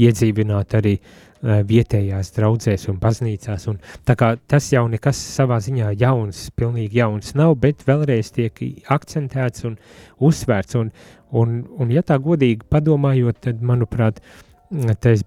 iedzīvinātu 0.00 0.80
arī 0.80 0.96
uh, 0.96 1.18
Eh, 1.40 1.62
vietējās 1.64 2.34
draudzēs 2.36 2.82
un 2.92 2.98
baznīcās. 3.00 3.62
Un 3.72 3.78
tā 4.04 4.12
kā 4.20 4.34
tas 4.44 4.66
jau 4.74 4.82
nekas 4.92 5.16
savā 5.24 5.56
ziņā 5.64 5.94
jauns, 5.96 6.42
pilnīgi 6.52 7.00
jauns 7.00 7.32
nav, 7.32 7.54
bet 7.62 7.80
vēlreiz 7.86 8.28
tiek 8.36 8.60
akcentēts 8.92 9.64
un 9.64 9.78
uzsvērts. 10.28 10.76
Un, 10.76 10.90
un, 11.32 11.54
un 11.80 11.94
ja 11.96 12.04
tā 12.04 12.18
godīgi 12.20 12.68
padomājot, 12.68 13.40
tad, 13.46 13.64
manuprāt, 13.64 14.20
tas, 15.02 15.24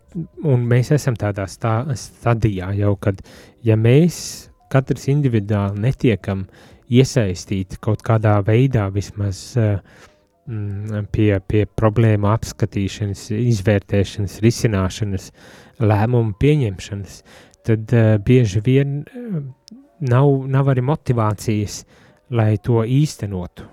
un 0.48 0.64
mēs 0.70 0.94
esam 0.96 1.18
tādā 1.20 1.46
stā, 1.52 1.82
stadijā 2.00 2.72
jau, 2.78 2.96
kad 3.00 3.20
ja 3.66 3.76
mēs 3.80 4.50
katrs 4.72 5.10
individuāli 5.12 5.84
netiekam 5.84 6.48
iesaistīti 6.94 7.80
kaut 7.84 8.04
kādā 8.06 8.38
veidā 8.46 8.88
vismaz 8.94 9.42
uh, 9.60 9.78
pie, 11.14 11.30
pie 11.48 11.66
problēmu 11.80 12.30
apskatīšanas, 12.34 13.28
izvērtēšanas, 13.38 14.40
risināšanas, 14.44 15.30
lēmumu 15.84 16.36
pieņemšanas, 16.40 17.20
tad 17.68 17.94
uh, 17.96 18.16
bieži 18.24 18.64
vien 18.66 19.02
uh, 19.04 19.44
nav, 20.04 20.32
nav 20.52 20.72
arī 20.74 20.86
motivācijas, 20.86 21.84
lai 22.34 22.56
to 22.64 22.84
īstenotu. 22.88 23.68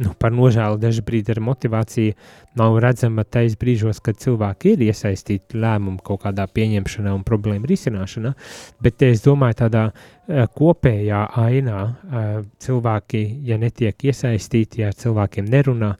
Nu, 0.00 0.14
par 0.16 0.32
nožēlu 0.32 0.78
dažkārt 0.80 1.28
ar 1.34 1.42
motivāciju 1.44 2.14
nav 2.56 2.78
redzama 2.80 3.26
tais 3.28 3.56
brīžos, 3.60 4.00
kad 4.00 4.16
cilvēki 4.16 4.74
ir 4.74 4.86
iesaistīti 4.88 5.60
lēmumu 5.60 6.00
kaut 6.04 6.22
kādā 6.24 6.46
pieņemšanā 6.48 7.12
un 7.12 7.24
problēmu 7.26 7.68
risināšanā, 7.68 8.32
bet 8.80 9.04
es 9.04 9.20
domāju, 9.26 9.58
tādā 9.60 9.86
uh, 9.90 10.46
kopējā 10.56 11.24
ainā 11.44 11.80
uh, 11.84 12.28
cilvēki, 12.64 13.24
ja 13.44 13.60
netiek 13.60 14.08
iesaistīti, 14.08 14.86
ja 14.86 14.94
cilvēkiem 14.96 15.50
nerunā, 15.52 15.94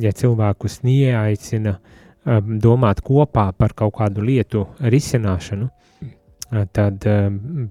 ja 0.00 0.14
cilvēkus 0.16 0.80
neaicina 0.86 1.76
Um, 2.22 2.58
domāt 2.62 3.00
kopā 3.02 3.48
par 3.58 3.72
kaut 3.74 3.96
kādu 3.96 4.22
lietu 4.22 4.60
risināšanu, 4.78 5.66
tad 6.70 7.06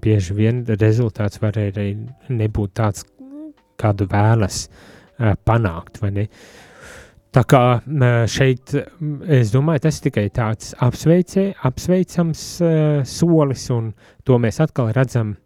bieži 0.04 0.34
vien 0.36 0.58
rezultāts 0.68 1.40
var 1.40 1.56
arī 1.56 1.94
nebūt 2.28 2.74
tāds, 2.76 3.06
kādu 3.80 4.04
vēlas 4.12 4.66
uh, 4.66 5.01
panākt. 5.46 6.02
Tā 7.32 7.44
kā 7.48 7.62
šeit, 8.28 8.74
es 9.24 9.52
domāju, 9.54 9.86
tas 9.86 10.00
tikai 10.04 10.26
tāds 10.34 10.74
apsveicē, 10.84 11.46
apsveicams 11.64 12.42
solis, 13.08 13.70
un 13.72 13.94
to 14.24 14.36
mēs 14.42 14.60
atkal 14.64 14.92
redzam 14.92 15.36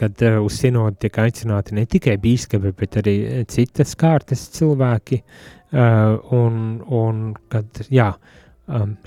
kad 0.00 0.22
uz 0.42 0.58
sinodu 0.58 0.96
tiek 1.04 1.18
aicināti 1.22 1.76
ne 1.76 1.84
tikai 1.90 2.16
biskupi, 2.20 2.72
bet 2.76 2.98
arī 3.02 3.16
citas 3.50 3.94
kārtas 3.98 4.46
cilvēki, 4.56 5.20
un, 6.34 6.60
un 6.82 7.24
kad 7.52 7.82
jā, 7.92 8.10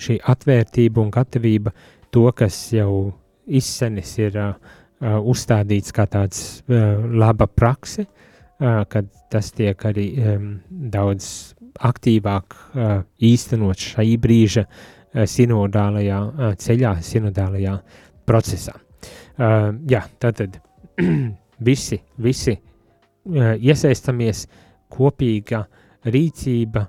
šī 0.07 0.19
atvērtība 0.33 1.01
un 1.01 1.11
gatavība 1.13 1.73
to, 2.13 2.27
kas 2.37 2.59
jau 2.75 2.91
izsenis 3.47 4.13
ir 4.21 4.37
uzstādīts 5.01 5.93
kā 5.95 6.07
tāds 6.09 6.43
laba 6.67 7.47
prakse, 7.47 8.07
kad 8.59 9.09
tas 9.31 9.51
tiek 9.53 9.83
arī 9.85 10.07
um, 10.17 10.45
daudz 10.69 11.29
aktīvāk 11.85 12.55
uh, 12.57 12.93
īstenot 13.21 13.83
šai 13.91 14.15
brīža 14.21 14.63
uh, 14.65 15.25
sinodālajā 15.29 16.21
uh, 16.25 16.53
ceļā, 16.57 16.95
sinodālajā 17.05 17.75
procesā. 18.25 18.73
Uh, 19.37 19.75
jā, 19.89 20.01
tātad 20.17 20.57
visi, 21.69 21.99
visi 22.17 22.57
uh, 22.57 23.53
iesaistamies 23.61 24.47
kopīga 24.89 25.61
uh, 25.65 25.83
rīcība 26.11 26.87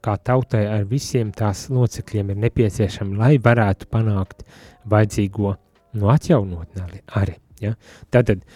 kā 0.00 0.14
tautai 0.24 0.62
ar 0.72 0.86
visiem 0.88 1.32
tās 1.36 1.66
locekļiem 1.68 2.32
ir 2.32 2.38
nepieciešama, 2.46 3.18
lai 3.20 3.34
varētu 3.42 3.90
panākt 3.92 4.44
vajadzīgo 4.88 5.52
no 6.00 6.12
atjaunotni 6.12 7.02
arī. 7.20 7.34
Ja? 7.60 7.74
Tātad, 8.08 8.46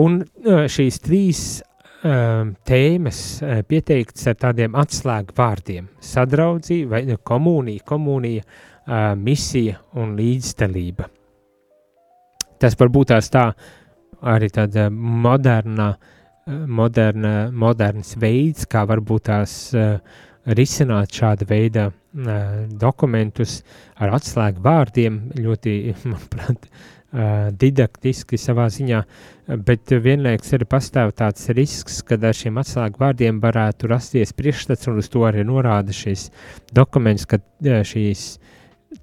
un 0.00 0.20
šīs 0.44 1.00
trīs 1.04 1.42
um, 1.60 2.54
tēmas 2.66 3.20
pieteikts 3.68 4.26
ar 4.30 4.38
tādiem 4.46 4.76
atslēgu 4.78 5.36
vārdiem- 5.36 5.88
sadraudzība, 6.12 6.90
vai 6.90 7.02
nu, 7.08 7.18
komunija, 7.18 7.84
komunija, 7.86 8.42
misija 9.16 9.78
un 9.96 10.16
līdzdalība. 10.18 11.06
Tas 12.60 12.76
varbūt 12.76 13.14
tās 13.14 13.30
tā 13.32 13.46
arī 14.20 14.50
tāda 14.52 14.90
moderna 14.92 15.88
uh, 15.94 16.12
moderna, 16.46 17.50
moderns 17.52 18.14
veids, 18.20 18.66
kā 18.68 18.84
varbūt 18.88 19.28
tās 19.30 19.54
risināt 20.44 21.14
šāda 21.16 21.46
veida 21.48 21.86
dokumentus 22.80 23.62
ar 23.96 24.14
atslēgu 24.18 24.62
vārdiem, 24.64 25.20
ļoti, 25.40 25.76
manuprāt, 26.10 26.68
didaktiski 27.14 28.38
savā 28.40 28.66
ziņā, 28.72 29.02
bet 29.66 29.92
vienlaiks 30.02 30.54
arī 30.56 30.66
pastāv 30.66 31.12
tāds 31.14 31.46
risks, 31.54 32.00
ka 32.02 32.18
ar 32.18 32.34
šiem 32.34 32.58
atslēgu 32.58 32.98
vārdiem 32.98 33.38
varētu 33.42 33.90
rasties 33.92 34.34
priekšstats, 34.34 34.88
un 34.90 34.98
uz 34.98 35.10
to 35.12 35.22
arī 35.28 35.44
norāda 35.46 35.94
šis 35.94 36.30
dokuments, 36.74 37.26
ka 37.30 37.38
uh, 37.38 37.84
šīs 37.86 38.26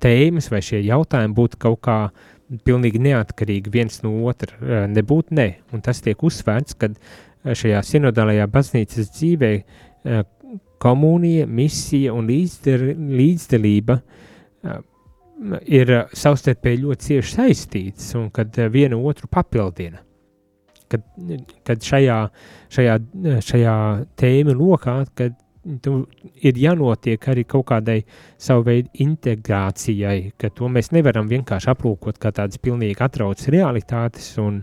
tēmas 0.03 0.51
vai 0.51 0.61
šie 0.65 0.81
jautājumi 0.83 1.37
būtu 1.37 1.61
kaut 1.61 1.81
kā 1.87 1.97
pilnīgi 2.67 2.99
neatkarīgi 2.99 3.71
viens 3.71 4.01
no 4.03 4.11
otra, 4.27 4.57
uh, 4.59 4.85
nebūtu 4.91 5.37
ne, 5.39 5.47
un 5.71 5.85
tas 5.85 6.03
tiek 6.03 6.19
uzsvērts, 6.19 6.75
kad 6.81 6.99
šajā 7.41 7.79
sinodālajā 7.81 8.45
baznīcas 8.53 9.07
dzīvē 9.15 9.55
komunija, 10.81 11.47
misija 11.49 12.13
un 12.13 12.27
līdzdar, 12.29 12.83
līdzdalība 13.17 13.95
ir 15.65 15.91
savstarpēji 16.13 16.81
ļoti 16.83 17.07
cieši 17.07 17.35
saistītas 17.37 18.13
un 18.19 18.29
kad 18.33 18.57
viena 18.73 18.99
otru 18.99 19.29
papildina. 19.31 20.01
Kad, 20.91 21.05
kad 21.63 21.85
šajā, 21.87 22.17
šajā, 22.75 22.97
šajā 23.47 23.75
tēmu 24.19 24.55
lokā, 24.59 24.97
kad 25.15 25.37
tu 25.81 25.93
ir 26.41 26.57
jānotiek 26.57 27.27
arī 27.31 27.43
kaut 27.47 27.67
kādai 27.69 28.01
savu 28.41 28.65
veidu 28.67 28.89
integrācijai, 29.05 30.33
ka 30.37 30.49
to 30.55 30.69
mēs 30.71 30.91
nevaram 30.95 31.29
vienkārši 31.29 31.69
aplūkot 31.71 32.17
kā 32.21 32.33
tādas 32.35 32.59
pilnīgi 32.61 32.97
atraucas 32.99 33.47
realitātes 33.53 34.33
un, 34.41 34.61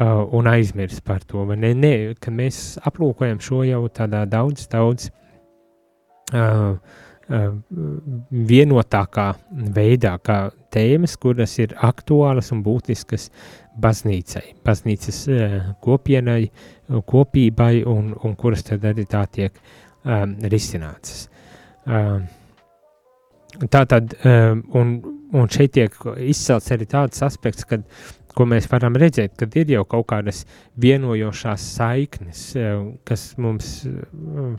uh, 0.00 0.24
un 0.36 0.50
aizmirst 0.50 1.04
par 1.06 1.22
to, 1.28 1.44
ne, 1.52 1.74
ne, 1.76 1.94
ka 2.18 2.32
mēs 2.32 2.80
aplūkojam 2.90 3.42
šo 3.44 3.62
jau 3.68 3.84
tādā 3.92 4.24
daudz, 4.30 4.66
daudz 4.72 5.10
uh, 6.32 6.80
vienotākā 8.50 9.26
veidā, 9.76 10.16
kā 10.18 10.38
tēmas, 10.74 11.14
kuras 11.20 11.58
ir 11.62 11.76
aktuālas 11.86 12.50
un 12.54 12.64
būtiskas 12.66 13.28
baznīcai, 13.80 14.42
baznīcas 14.66 15.20
uh, 15.30 15.60
kopienai, 15.84 16.42
kopībai 16.90 17.84
un, 17.86 18.10
un 18.26 18.34
kuras 18.36 18.66
tad 18.66 18.84
arī 18.90 19.06
tā 19.06 19.22
tiek 19.30 19.54
uh, 19.54 19.78
um, 20.04 20.36
risinātas. 20.52 21.26
Um, 21.86 22.26
tā 23.72 23.84
tad, 23.88 24.14
um, 24.24 24.62
un, 24.78 24.94
un 25.36 25.50
šeit 25.52 25.74
tiek 25.76 25.96
izcelts 26.26 26.72
arī 26.74 26.88
tāds 26.90 27.22
aspekts, 27.26 27.66
kad, 27.68 27.84
ko 28.36 28.46
mēs 28.48 28.68
varam 28.70 28.96
redzēt, 29.00 29.34
kad 29.38 29.56
ir 29.58 29.72
jau 29.74 29.84
kaut 29.88 30.08
kādas 30.12 30.44
vienojošās 30.80 31.66
saiknes, 31.76 32.44
um, 32.60 32.94
kas 33.08 33.32
mums 33.40 33.80
um, 33.86 34.56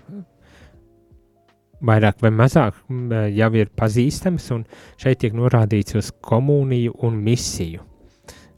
vairāk 1.86 2.22
vai 2.22 2.32
mazāk 2.36 2.82
jau 3.36 3.52
ir 3.58 3.72
pazīstams, 3.78 4.50
un 4.56 4.66
šeit 5.02 5.24
tiek 5.24 5.38
norādīts 5.38 5.98
uz 6.00 6.12
komuniju 6.22 6.98
un 7.08 7.18
misiju. 7.24 7.88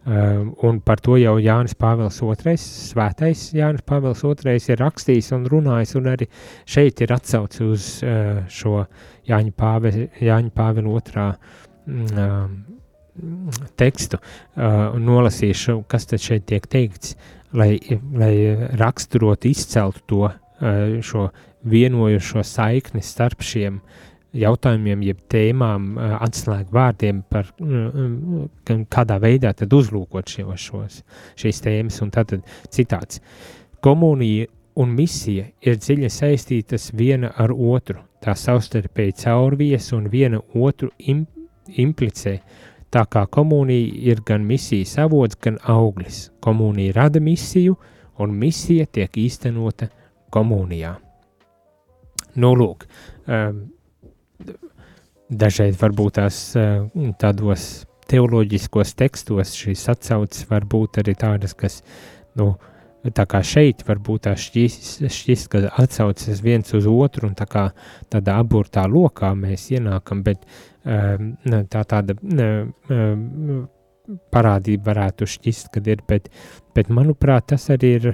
Uh, 0.03 0.51
un 0.67 0.81
par 0.83 0.99
to 0.99 1.15
jau 1.15 1.37
Jānis 1.39 1.77
Pāvils 1.79 2.17
II, 2.19 2.57
svētais 2.59 3.45
Jānis 3.55 3.85
Pāvils 3.87 4.19
II 4.27 4.57
ir 4.59 4.81
rakstījis 4.83 5.29
un 5.37 5.45
runājis, 5.47 5.93
un 5.95 6.09
arī 6.11 6.27
šeit 6.67 6.99
ir 7.05 7.13
atsauce 7.15 7.63
uz 7.63 7.85
uh, 8.03 8.41
šo 8.51 8.81
Jāņa 9.29 9.53
Pāvila, 9.55 10.09
Jāņa 10.19 10.51
Pāvila 10.57 10.99
II 10.99 11.29
uh, 12.11 12.51
tekstu, 13.77 14.17
un 14.57 15.03
nolasīšu, 15.05 15.83
kas 15.87 16.07
tad 16.09 16.19
šeit 16.19 16.47
tiek 16.49 16.65
teikts, 16.67 17.13
lai, 17.53 17.77
lai 18.17 18.33
raksturotu, 18.81 19.51
izceltu 19.53 20.01
to, 20.09 20.23
uh, 20.27 20.99
šo 21.05 21.29
vienojušo 21.69 22.43
saikni 22.43 23.01
starp 23.03 23.43
šiem 23.43 23.79
jautājumiem, 24.33 25.03
jeb 25.05 25.19
tēmām, 25.29 25.93
atslēgu 26.25 26.73
vārdiem 26.73 27.21
par 27.29 27.51
kādā 28.95 29.19
veidā 29.21 29.53
tad 29.53 29.73
uzlūkot 29.77 30.33
šos, 30.33 30.65
šos, 30.67 30.99
šīs 31.39 31.61
tēmas. 31.63 32.01
Un 32.01 32.11
tad 32.13 32.33
citāts. 32.73 33.21
Komunija 33.83 34.49
un 34.79 34.95
misija 34.97 35.45
ir 35.61 35.77
dziļi 35.77 36.09
saistītas 36.09 36.89
viena 36.97 37.33
ar 37.37 37.53
otru. 37.53 38.01
Tā 38.23 38.33
savstarpēji 38.39 39.17
caurvies 39.25 39.91
un 39.93 40.07
viena 40.09 40.39
otru 40.55 40.89
im, 40.97 41.25
implicē. 41.67 42.39
Tā 42.93 43.05
kā 43.09 43.25
komunija 43.29 43.89
ir 44.13 44.21
gan 44.25 44.45
misijas 44.45 44.97
avots, 45.01 45.37
gan 45.41 45.57
auglis. 45.69 46.29
Komunija 46.41 46.93
rada 47.01 47.21
misiju, 47.21 47.75
un 48.21 48.37
misija 48.37 48.85
tiek 48.85 49.17
īstenota 49.17 49.89
komunijā. 50.33 51.02
Nu, 52.39 52.53
lūk, 52.57 52.87
um, 53.29 53.63
dažreiz 55.29 55.77
varbūt 55.81 56.19
tās 56.19 56.39
eh, 56.59 56.85
tādos 57.21 57.85
teoloģiskos 58.09 58.93
tekstos 58.99 59.55
šīs 59.57 59.87
atsauces 59.93 60.47
var 60.49 60.67
būt 60.69 60.99
arī 61.01 61.15
tādas, 61.19 61.55
kas, 61.57 61.79
nu, 62.39 62.53
tā 63.15 63.25
kā 63.29 63.41
šeit 63.45 63.83
varbūt 63.87 64.25
tā 64.27 64.33
šķist, 64.39 65.47
ka 65.51 65.63
atsaucas 65.81 66.43
viens 66.43 66.75
uz 66.75 66.87
otru 66.89 67.29
un 67.29 67.37
tā 67.39 67.47
kā 67.49 67.67
tādā 68.11 68.37
aburtā 68.43 68.85
lokā 68.89 69.33
mēs 69.37 69.69
ienākam, 69.73 70.23
bet 70.23 70.45
um, 70.83 71.33
tā 71.71 71.83
tāda 71.89 72.15
um, 72.19 73.65
parādība 74.33 74.91
varētu 74.91 75.27
šķist, 75.33 75.71
kad 75.73 75.87
ir, 75.87 76.03
bet, 76.07 76.29
bet 76.75 76.91
manuprāt, 76.91 77.49
tas 77.53 77.69
arī 77.73 77.93
ir 77.99 78.09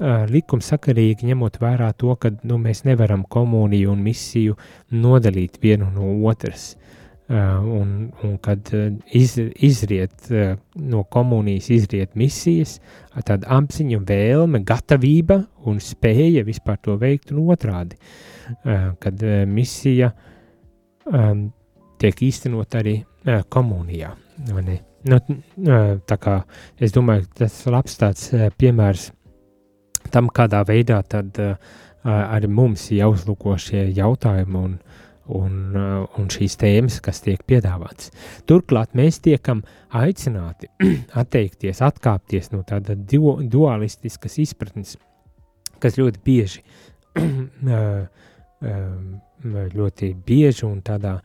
likumsakarīgi 0.00 1.28
ņemot 1.30 1.60
vērā 1.62 1.92
to, 1.98 2.14
ka 2.18 2.32
nu, 2.42 2.58
mēs 2.58 2.84
nevaram 2.84 3.24
komuniju 3.30 3.92
un 3.92 4.02
misiju 4.02 4.56
nodalīt 4.90 5.60
vienu 5.62 5.90
no 5.94 6.16
otras. 6.28 6.74
Un, 7.24 8.10
un 8.20 8.34
kad 8.44 8.68
iz, 9.16 9.38
izriet 9.64 10.26
no 10.76 11.04
komunijas, 11.08 11.70
izriet 11.72 12.18
misijas, 12.20 12.74
tāda 13.24 13.48
apziņa, 13.56 14.02
vēlme, 14.04 14.60
gatavība 14.66 15.38
un 15.64 15.80
spēja 15.80 16.44
vispār 16.44 16.76
to 16.84 16.98
veikt, 17.00 17.32
un 17.32 17.46
otrādi, 17.48 17.96
kad 19.00 19.24
misija 19.48 20.12
tiek 22.04 22.22
īstenot 22.28 22.76
arī 22.76 22.98
komunijā. 23.48 24.12
Nu, 24.44 25.18
tā 26.04 26.20
kā 26.20 26.38
es 26.76 26.92
domāju, 26.92 27.24
tas 27.40 27.56
ir 27.64 27.72
labs 27.72 27.96
tāds 28.00 28.28
piemērs 28.60 29.13
tam, 30.12 30.28
kādā 30.32 30.64
veidā 30.66 31.00
tad 31.08 31.38
uh, 31.42 31.54
arī 32.04 32.50
mums 32.50 32.90
jāuzlūko 32.92 33.56
šie 33.60 33.86
jautājumi 33.96 34.58
un, 34.60 34.74
un, 35.38 35.54
uh, 35.76 36.18
un 36.20 36.28
šīs 36.32 36.58
tēmas, 36.60 37.00
kas 37.04 37.22
tiek 37.24 37.40
piedāvātas. 37.48 38.12
Turklāt 38.48 38.96
mēs 38.98 39.20
tiekam 39.24 39.62
aicināti 39.94 40.70
atteikties, 41.22 41.82
atkāpties 41.84 42.52
no 42.54 42.62
tāda 42.66 42.96
du 42.96 43.38
dualistiskas 43.40 44.38
izpratnes, 44.42 44.96
kas 45.82 45.98
ļoti 46.00 46.22
bieži, 46.24 46.64
ļoti 49.78 50.14
bieži 50.26 50.66
un 50.66 50.80
tādā 50.84 51.18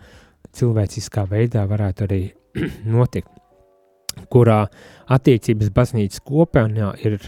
cilvēciskā 0.56 1.26
veidā 1.30 1.66
varētu 1.70 2.08
arī 2.08 2.24
notikt, 2.96 3.30
kurā 4.30 4.64
attiecības 5.12 5.70
baznīcas 5.74 6.24
kopienā 6.26 6.94
ir 7.06 7.20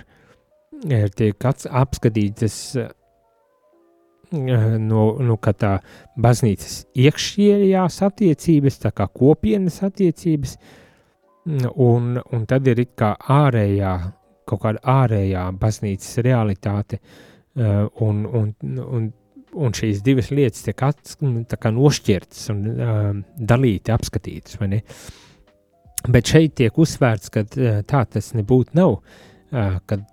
uh, 0.85 1.07
tiek 1.15 1.45
apskatītas 1.45 2.57
no, 4.31 5.37
kā 5.41 5.53
tā 5.53 5.71
baznīcas 6.19 6.85
iekšējās 6.95 8.01
attiecības, 8.07 8.79
tā 8.85 8.91
kā 8.95 9.07
kopienas 9.07 9.81
attiecības, 9.83 10.57
un, 11.75 12.19
un 12.21 12.45
tad 12.47 12.67
ir 12.71 12.85
kā 12.95 13.15
ārējā, 13.19 13.95
kaut 14.47 14.61
kāda 14.63 14.83
ārējā 14.83 15.47
baznīcas 15.59 16.21
realitāte, 16.25 17.01
un, 17.55 18.23
un, 18.25 18.53
un, 18.69 19.09
un 19.51 19.73
šīs 19.75 20.03
divas 20.05 20.31
lietas 20.31 20.63
tiek 20.63 20.83
at, 20.87 21.17
kā 21.59 21.73
nošķirtas 21.75 22.45
un 22.53 23.25
dalīti, 23.35 23.91
apskatītas, 23.91 24.59
vai 24.61 24.71
ne? 24.77 24.81
Bet 26.07 26.31
šeit 26.31 26.55
tiek 26.57 26.77
uzsvērts, 26.81 27.29
ka 27.29 27.43
tā 27.85 28.05
tas 28.09 28.31
nebūtu 28.33 28.73
nav, 28.79 28.95
uh, 28.95 29.30
kad 29.51 30.03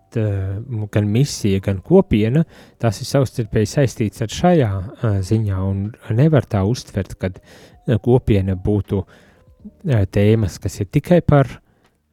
gan 0.93 1.09
misija, 1.13 1.61
gan 1.63 1.79
kopiena, 1.85 2.43
tas 2.83 2.99
ir 2.99 3.07
savstarpēji 3.07 3.69
saistīts 3.71 4.25
ar 4.25 4.33
šajā 4.35 4.71
ziņā, 5.29 5.59
un 5.63 5.85
nevar 6.19 6.49
tā 6.51 6.65
uztvert, 6.67 7.15
ka 7.21 7.31
uh, 7.31 7.69
kopiena 7.97 8.57
būtu 8.57 9.03
tēmas, 10.13 10.59
kas 10.61 10.81
ir 10.83 10.91
tikai 10.93 11.21
par 11.25 11.49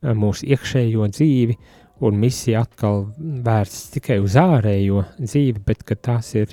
mūsu 0.02 0.48
iekšējo 0.48 1.10
dzīvi, 1.12 1.58
un 2.06 2.20
misija 2.20 2.64
atkal 2.66 3.06
vērsts 3.18 3.94
tikai 3.96 4.20
uz 4.24 4.36
ārējo 4.40 5.06
dzīvi, 5.20 5.64
bet 5.66 5.84
tās 6.04 6.34
ir 6.36 6.52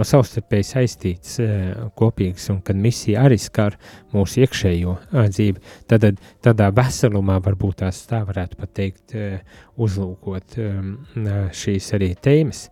no 0.00 0.06
savstarpēji 0.08 0.66
saistīts 0.66 1.36
uh, 1.44 1.88
kopīgs, 1.98 2.48
un 2.52 2.62
kad 2.64 2.78
misija 2.80 3.26
arī 3.28 3.36
skar 3.40 3.76
mūsu 4.14 4.42
iekšējo 4.46 4.96
dzīvi, 5.12 5.62
tad 5.90 6.08
tādā 6.44 6.70
veselumā 6.74 7.36
varbūt 7.44 7.82
tās 7.84 8.00
tā 8.08 8.22
varētu 8.28 8.60
pat 8.60 8.74
teikt, 8.80 9.14
uh, 9.14 9.60
uzlūkot 9.80 10.58
um, 10.64 10.94
šīs 11.56 11.92
arī 11.98 12.14
tēmas. 12.16 12.66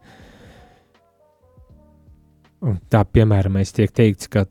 Un 2.64 2.80
tā, 2.90 3.04
piemēram, 3.06 3.60
tiek 3.70 3.92
teikts, 3.94 4.26
ka 4.32 4.48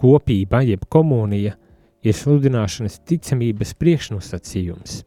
kopība, 0.00 0.60
jeb 0.68 0.84
komunija, 0.92 1.54
ir 2.04 2.16
sludināšanas 2.16 3.00
ticamības 3.08 3.72
priekšnosacījums. 3.80 5.00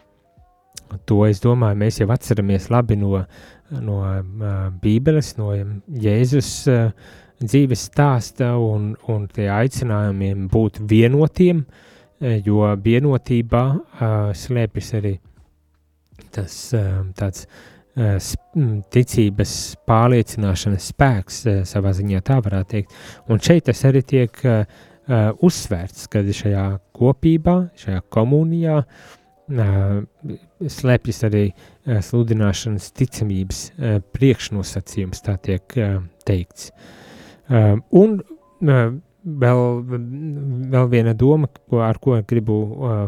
To 1.09 1.23
es 1.25 1.41
domāju, 1.43 1.79
mēs 1.79 1.99
jau 2.01 2.09
atceramies 2.13 2.69
labi 2.73 2.97
no 2.99 3.23
no 3.81 3.99
Bībeles, 4.83 5.33
no 5.39 5.53
Jēzus 6.03 6.51
dzīves 7.43 7.87
stāsta 7.89 8.53
un, 8.61 8.93
un 9.09 9.27
tie 9.33 9.49
aicinājumiem 9.51 10.47
būt 10.51 10.81
vienotiem, 10.89 11.63
jo 12.45 12.63
vienotībā 12.85 13.63
slēpjas 14.37 14.93
arī 14.99 15.17
tas 16.33 16.55
tāds 17.17 17.47
ticības 18.93 19.57
pārliecināšanas 19.89 20.87
spēks, 20.93 21.43
savā 21.69 21.91
ziņā 21.93 22.23
tā 22.25 22.39
varētu 22.41 22.71
teikt. 22.71 22.95
Un 23.29 23.41
šeit 23.43 23.67
tas 23.69 23.83
arī 23.89 24.01
tiek 24.07 24.39
uzsvērts, 25.43 26.07
kad 26.09 26.29
šajā 26.33 26.63
kopībā, 26.95 27.57
šajā 27.77 28.01
komunijā 28.13 28.79
uh, 28.79 29.19
slēpjas 29.49 31.23
arī 31.27 31.45
uh, 31.51 31.97
sludināšanas 32.03 32.91
ticamības 32.95 33.63
uh, 33.71 33.97
priekšnosacījums, 34.15 35.23
tā 35.25 35.35
tiek 35.43 35.75
uh, 35.77 35.97
teikts. 36.27 36.71
Uh, 37.51 37.81
un 37.91 38.21
uh, 38.21 38.93
vēl, 39.23 39.63
vēl 40.73 40.89
viena 40.91 41.13
doma, 41.13 41.49
ko, 41.69 41.83
ar 41.83 41.99
ko 41.99 42.17
gribu 42.27 42.59
uh, 42.63 43.05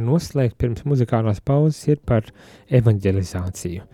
noslēgt 0.00 0.56
pirms 0.58 0.84
muzikālās 0.88 1.42
pauzes, 1.44 1.82
ir 1.92 2.00
par 2.06 2.30
evanģelizāciju. 2.72 3.84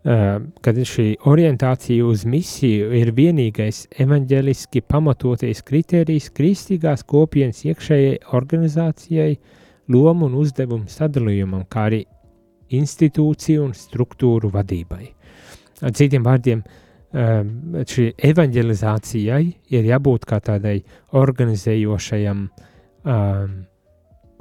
Uh, 0.00 0.38
kad 0.64 0.78
šī 0.80 1.18
orientācija 1.28 2.06
uz 2.08 2.24
misiju 2.24 2.88
ir 2.96 3.12
vienīgais 3.12 3.82
evanģeliski 4.00 4.80
pamatoties 4.88 5.60
kritērijs 5.60 6.30
kristīgās 6.32 7.04
kopienas 7.04 7.60
iekšējai 7.68 8.22
organizācijai, 8.32 9.34
lomu 9.90 10.28
un 10.28 10.36
uzdevumu 10.40 10.90
sadalījumam, 10.90 11.66
kā 11.70 11.88
arī 11.90 12.04
institūciju 12.76 13.64
un 13.66 13.74
struktūru 13.76 14.52
vadībai. 14.54 15.08
Ar 15.82 15.96
citiem 15.96 16.24
vārdiem, 16.26 16.62
um, 16.62 17.50
šī 17.88 18.10
evanģelizācijai 18.30 19.42
ir 19.74 19.90
jābūt 19.90 20.28
kā 20.28 20.38
tādai 20.50 20.78
organizējošajam 21.18 22.46
um, 22.46 23.58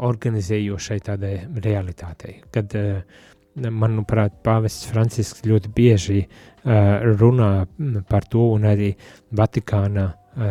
organizējošai 0.09 0.99
tādai 1.07 1.33
realitātei. 1.63 2.39
Kad, 2.53 2.75
uh, 2.77 3.27
manuprāt, 3.59 4.39
Pāvests 4.45 4.87
Francisks 4.87 5.43
ļoti 5.47 5.71
bieži 5.75 6.21
runā 6.63 7.51
par 8.09 8.27
to, 8.29 8.51
un 8.55 8.67
arī 8.69 8.93
Vatikāna 9.35 10.09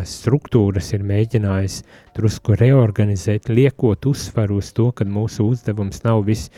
struktūras 0.09 0.93
ir 0.93 1.05
mēģinājis 1.07 1.81
drusku 2.17 2.57
reorganizēt, 2.59 3.49
liekot 3.49 4.07
uzsvaru 4.11 4.59
uz 4.63 4.73
to, 4.77 4.91
ka 4.93 5.07
mūsu 5.09 5.49
uzdevums 5.53 6.03
nav 6.05 6.25
viss 6.27 6.53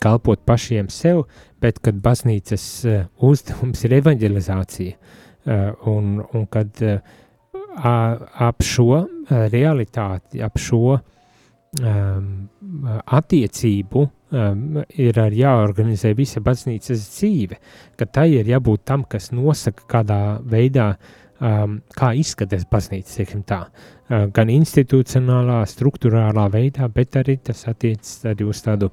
kalpot 0.00 0.42
pašiem 0.46 0.88
sev, 0.92 1.24
bet 1.60 1.80
kad 1.84 2.00
baznīcas 2.00 2.66
uh, 2.88 3.06
uzdevums 3.30 3.84
ir 3.84 3.98
evanģelizācija, 4.00 4.96
uh, 4.96 5.70
un, 5.92 6.20
un 6.32 6.46
kad 6.50 6.82
uh, 6.86 7.00
ap 7.80 8.64
šo 8.66 8.90
uh, 8.96 9.06
realitāti, 9.52 10.42
ap 10.44 10.58
šo 10.58 10.84
uh, 10.94 11.00
um, 11.78 12.48
attiecību 13.06 14.02
um, 14.02 14.80
ir 14.98 15.20
jāorganizē 15.36 16.12
visa 16.18 16.42
baznīcas 16.44 17.04
dzīve, 17.14 17.58
ka 17.98 18.08
tai 18.10 18.30
ir 18.38 18.50
jābūt 18.50 18.84
tam, 18.88 19.04
kas 19.08 19.30
nosaka, 19.34 19.86
kādā 19.90 20.20
veidā, 20.42 20.94
um, 21.40 21.80
kā 21.96 22.12
izskatās 22.18 22.66
baznīca, 22.70 23.26
uh, 23.60 24.26
gan 24.34 24.52
institucionālā, 24.52 25.62
struktūrālā 25.68 26.48
veidā, 26.52 26.88
bet 26.92 27.16
arī 27.20 27.38
tas 27.44 27.66
attiecas 27.70 28.24
arī 28.30 28.44
uz 28.48 28.60
tādu, 28.64 28.90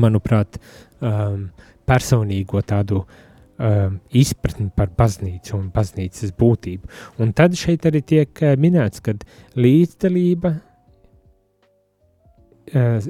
manuprāt, 0.00 0.58
um, 1.00 1.50
personīgo 1.86 2.62
tādu 2.66 3.04
um, 3.04 4.00
izpratni 4.10 4.70
par 4.74 4.88
baznīcu 4.96 5.56
un 5.58 5.70
baznīcas 5.74 6.32
būtību. 6.38 6.88
Un 7.22 7.32
tad 7.36 7.54
šeit 7.58 7.86
arī 7.86 8.02
tiek 8.02 8.30
uh, 8.42 8.54
minēts, 8.60 9.00
ka 9.04 9.14
līdzdalība 9.56 10.50
uh, 10.54 10.60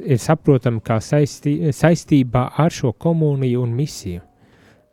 ir 0.04 0.18
saprotama 0.20 0.80
kā 0.84 1.00
saistī, 1.00 1.72
saistībā 1.72 2.50
ar 2.60 2.70
šo 2.74 2.92
komuniju 2.92 3.62
un 3.64 3.72
misiju. 3.78 4.20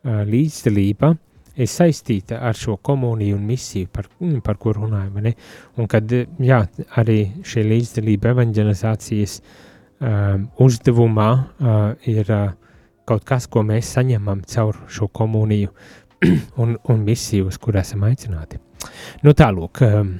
Uh, 0.02 0.24
līdzdalība 0.26 1.12
ir 1.56 1.68
saistīta 1.68 2.40
ar 2.46 2.56
šo 2.56 2.76
komuniju 2.84 3.36
un 3.36 3.44
misiju, 3.46 3.88
par, 3.92 4.08
mm, 4.20 4.40
par 4.44 4.58
ko 4.60 4.72
runājam. 4.76 5.20
Ne? 5.24 5.34
Un 5.76 5.88
kad 5.90 6.08
jā, 6.12 6.62
arī 6.96 7.18
šī 7.44 7.64
līdzdalība 7.68 8.32
evanģelizācijas 8.32 9.38
um, 9.40 10.48
uzdevumā 10.64 11.30
uh, 11.32 11.80
ir 12.08 12.28
uh, 12.30 12.50
kaut 13.08 13.24
kas, 13.28 13.48
ko 13.50 13.64
mēs 13.66 13.92
saņemam 13.96 14.44
caur 14.48 14.84
šo 14.88 15.08
komuniju 15.12 15.72
un, 16.62 16.76
un 16.76 17.06
misiju, 17.06 17.50
uz 17.52 17.58
kur 17.60 17.76
esam 17.80 18.06
aicināti. 18.08 18.60
Nu 19.22 19.34
tālūk, 19.36 19.82
um, 19.86 20.14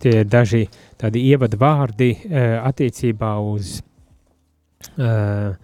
tie 0.00 0.18
ir 0.20 0.30
daži 0.30 0.64
tādi 1.00 1.26
ievadu 1.30 1.58
vārdi 1.60 2.12
uh, 2.14 2.60
attiecībā 2.70 3.34
uz 3.42 3.80
uh, 4.94 5.54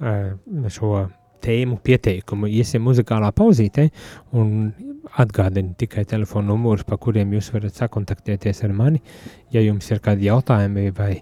uh, 0.00 0.68
šo 0.72 1.08
tēmu 1.42 1.80
pieteikumu. 1.84 2.48
Iesim 2.50 2.84
muzikālā 2.86 3.32
pauzītē 3.36 3.88
un 4.38 4.70
atgādinu 5.20 5.74
tikai 5.80 6.04
telefonu 6.08 6.54
numurus, 6.54 6.86
pa 6.86 6.98
kuriem 7.00 7.32
jūs 7.36 7.50
varat 7.54 7.78
sakontaktēties 7.80 8.64
ar 8.66 8.74
mani, 8.76 9.00
ja 9.54 9.62
jums 9.64 9.90
ir 9.90 10.02
kādi 10.04 10.28
jautājumi 10.28 10.90
vai 10.96 11.14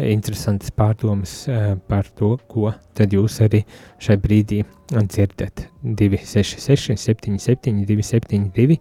interesantas 0.00 0.72
pārdomas 0.72 1.34
uh, 1.48 1.74
par 1.88 2.08
to, 2.16 2.36
ko 2.48 2.70
tad 2.96 3.12
jūs 3.12 3.40
arī 3.44 3.64
šai 4.00 4.16
brīdī 4.22 4.62
dzirdat. 4.90 5.66
266 5.84 6.96
77 6.96 7.84
272 7.88 8.80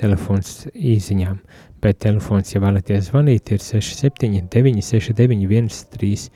telefons 0.00 0.64
īziņām 0.74 1.40
bet 1.80 2.00
telefons, 2.04 2.52
ja 2.54 2.60
vēlaties 2.62 3.08
zvanīt, 3.08 3.52
ir 3.54 3.62
679, 3.64 4.82
691, 4.84 6.28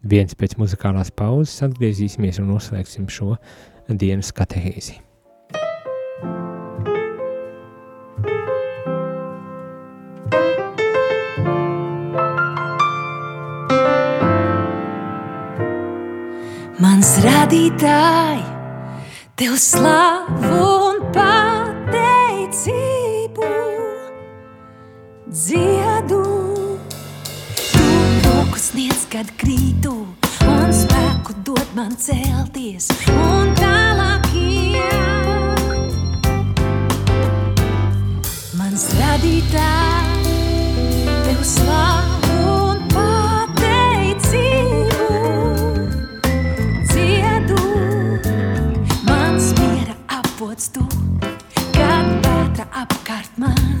31. 0.00 0.36
Pēc 0.40 0.56
muzikālās 0.56 1.10
pauzes 1.12 1.60
atgriezīsimies 1.66 2.40
un 2.40 2.48
noslēgsim 2.54 3.08
šo 3.12 3.36
dienas 3.88 4.32
katehēzi. 4.32 4.96
Mans 16.80 17.10
radītāji, 17.20 18.44
tev 19.36 19.52
slavu 19.60 20.64
un 20.64 20.96
pateicību 21.12 22.64
dziedu. 25.28 26.39
Tu 28.60 28.66
roku 28.66 28.76
sniedz, 28.76 29.06
kad 29.08 29.24
krītu, 29.40 30.04
un 30.44 30.72
spēku 30.74 31.32
dod 31.44 31.68
man 31.72 31.96
celties 31.96 32.90
un 33.08 33.54
tālāk 33.56 34.26
iet. 34.36 35.60
Mans 38.58 38.84
radītājs, 39.00 40.28
tev 41.24 41.40
slavu 41.40 42.36
un 42.52 42.84
pateicību. 42.92 44.44
Dziedu, 46.84 47.64
mans 49.08 49.52
miera 49.56 49.96
avots 50.20 50.68
tu, 50.76 50.84
kad 51.72 52.12
vētra 52.28 52.68
apkārt 52.84 53.32
mani. 53.40 53.79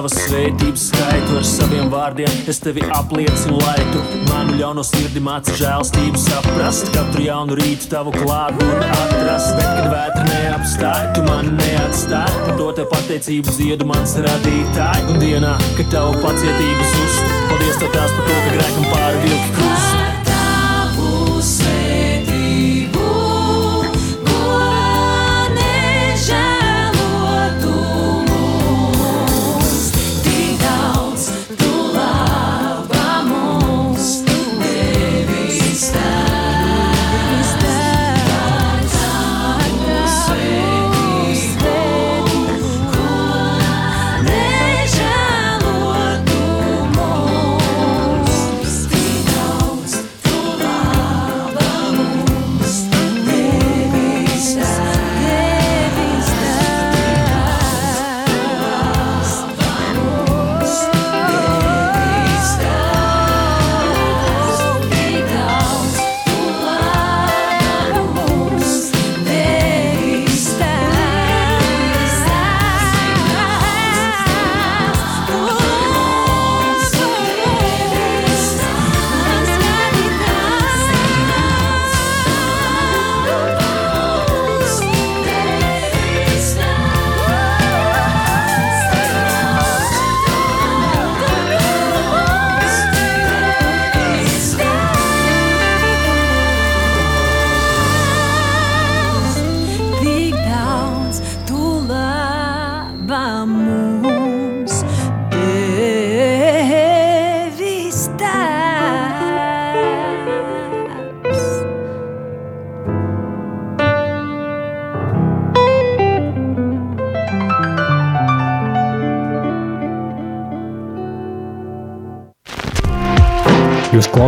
Tavas 0.00 0.14
svētības 0.16 0.84
skaitu 0.88 1.34
ar 1.36 1.44
saviem 1.44 1.90
vārdiem. 1.92 2.36
Es 2.48 2.56
tevi 2.64 2.80
apliecinu, 2.96 3.58
lai 3.60 3.82
tu 3.92 4.00
manu 4.30 4.54
ļauno 4.56 4.84
sirdi 4.86 5.20
māci 5.20 5.52
žēlstību 5.58 6.20
saprast. 6.22 6.88
Katru 6.94 7.26
jaunu 7.26 7.58
rītu 7.58 7.90
tavu 7.92 8.14
klātbūtni 8.14 8.88
atrast. 8.96 9.52
Bet, 9.58 9.68
kad 9.68 9.90
vētra 9.92 10.24
neapstāj, 10.30 11.04
tu 11.18 11.24
mani 11.28 11.52
neatstāj. 11.58 12.32
Par 12.46 12.56
to 12.62 12.70
te 12.78 12.86
pateicību 12.94 13.56
ziedu 13.58 13.88
mans 13.90 14.16
radītāji. 14.24 15.04
Un 15.12 15.20
dienā, 15.20 15.52
kad 15.76 15.92
tavu 15.92 16.16
pacietību 16.24 16.92
zust, 16.94 17.34
paldies 17.50 17.82
tev 17.82 17.92
tās 17.98 18.16
par 18.16 18.30
to, 18.30 18.38
ka 18.38 18.56
grēkam 18.56 18.88
pāri 18.94 19.26
vilki 19.26 19.52
krustu. 19.58 19.69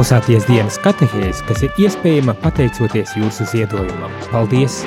Klausāties 0.02 0.42
dienas 0.48 0.80
katehēs, 0.82 1.44
kas 1.46 1.60
ir 1.62 1.76
iespējama 1.78 2.32
pateicoties 2.42 3.12
jūsu 3.14 3.44
ziedojumam. 3.46 4.10
Paldies! 4.32 4.80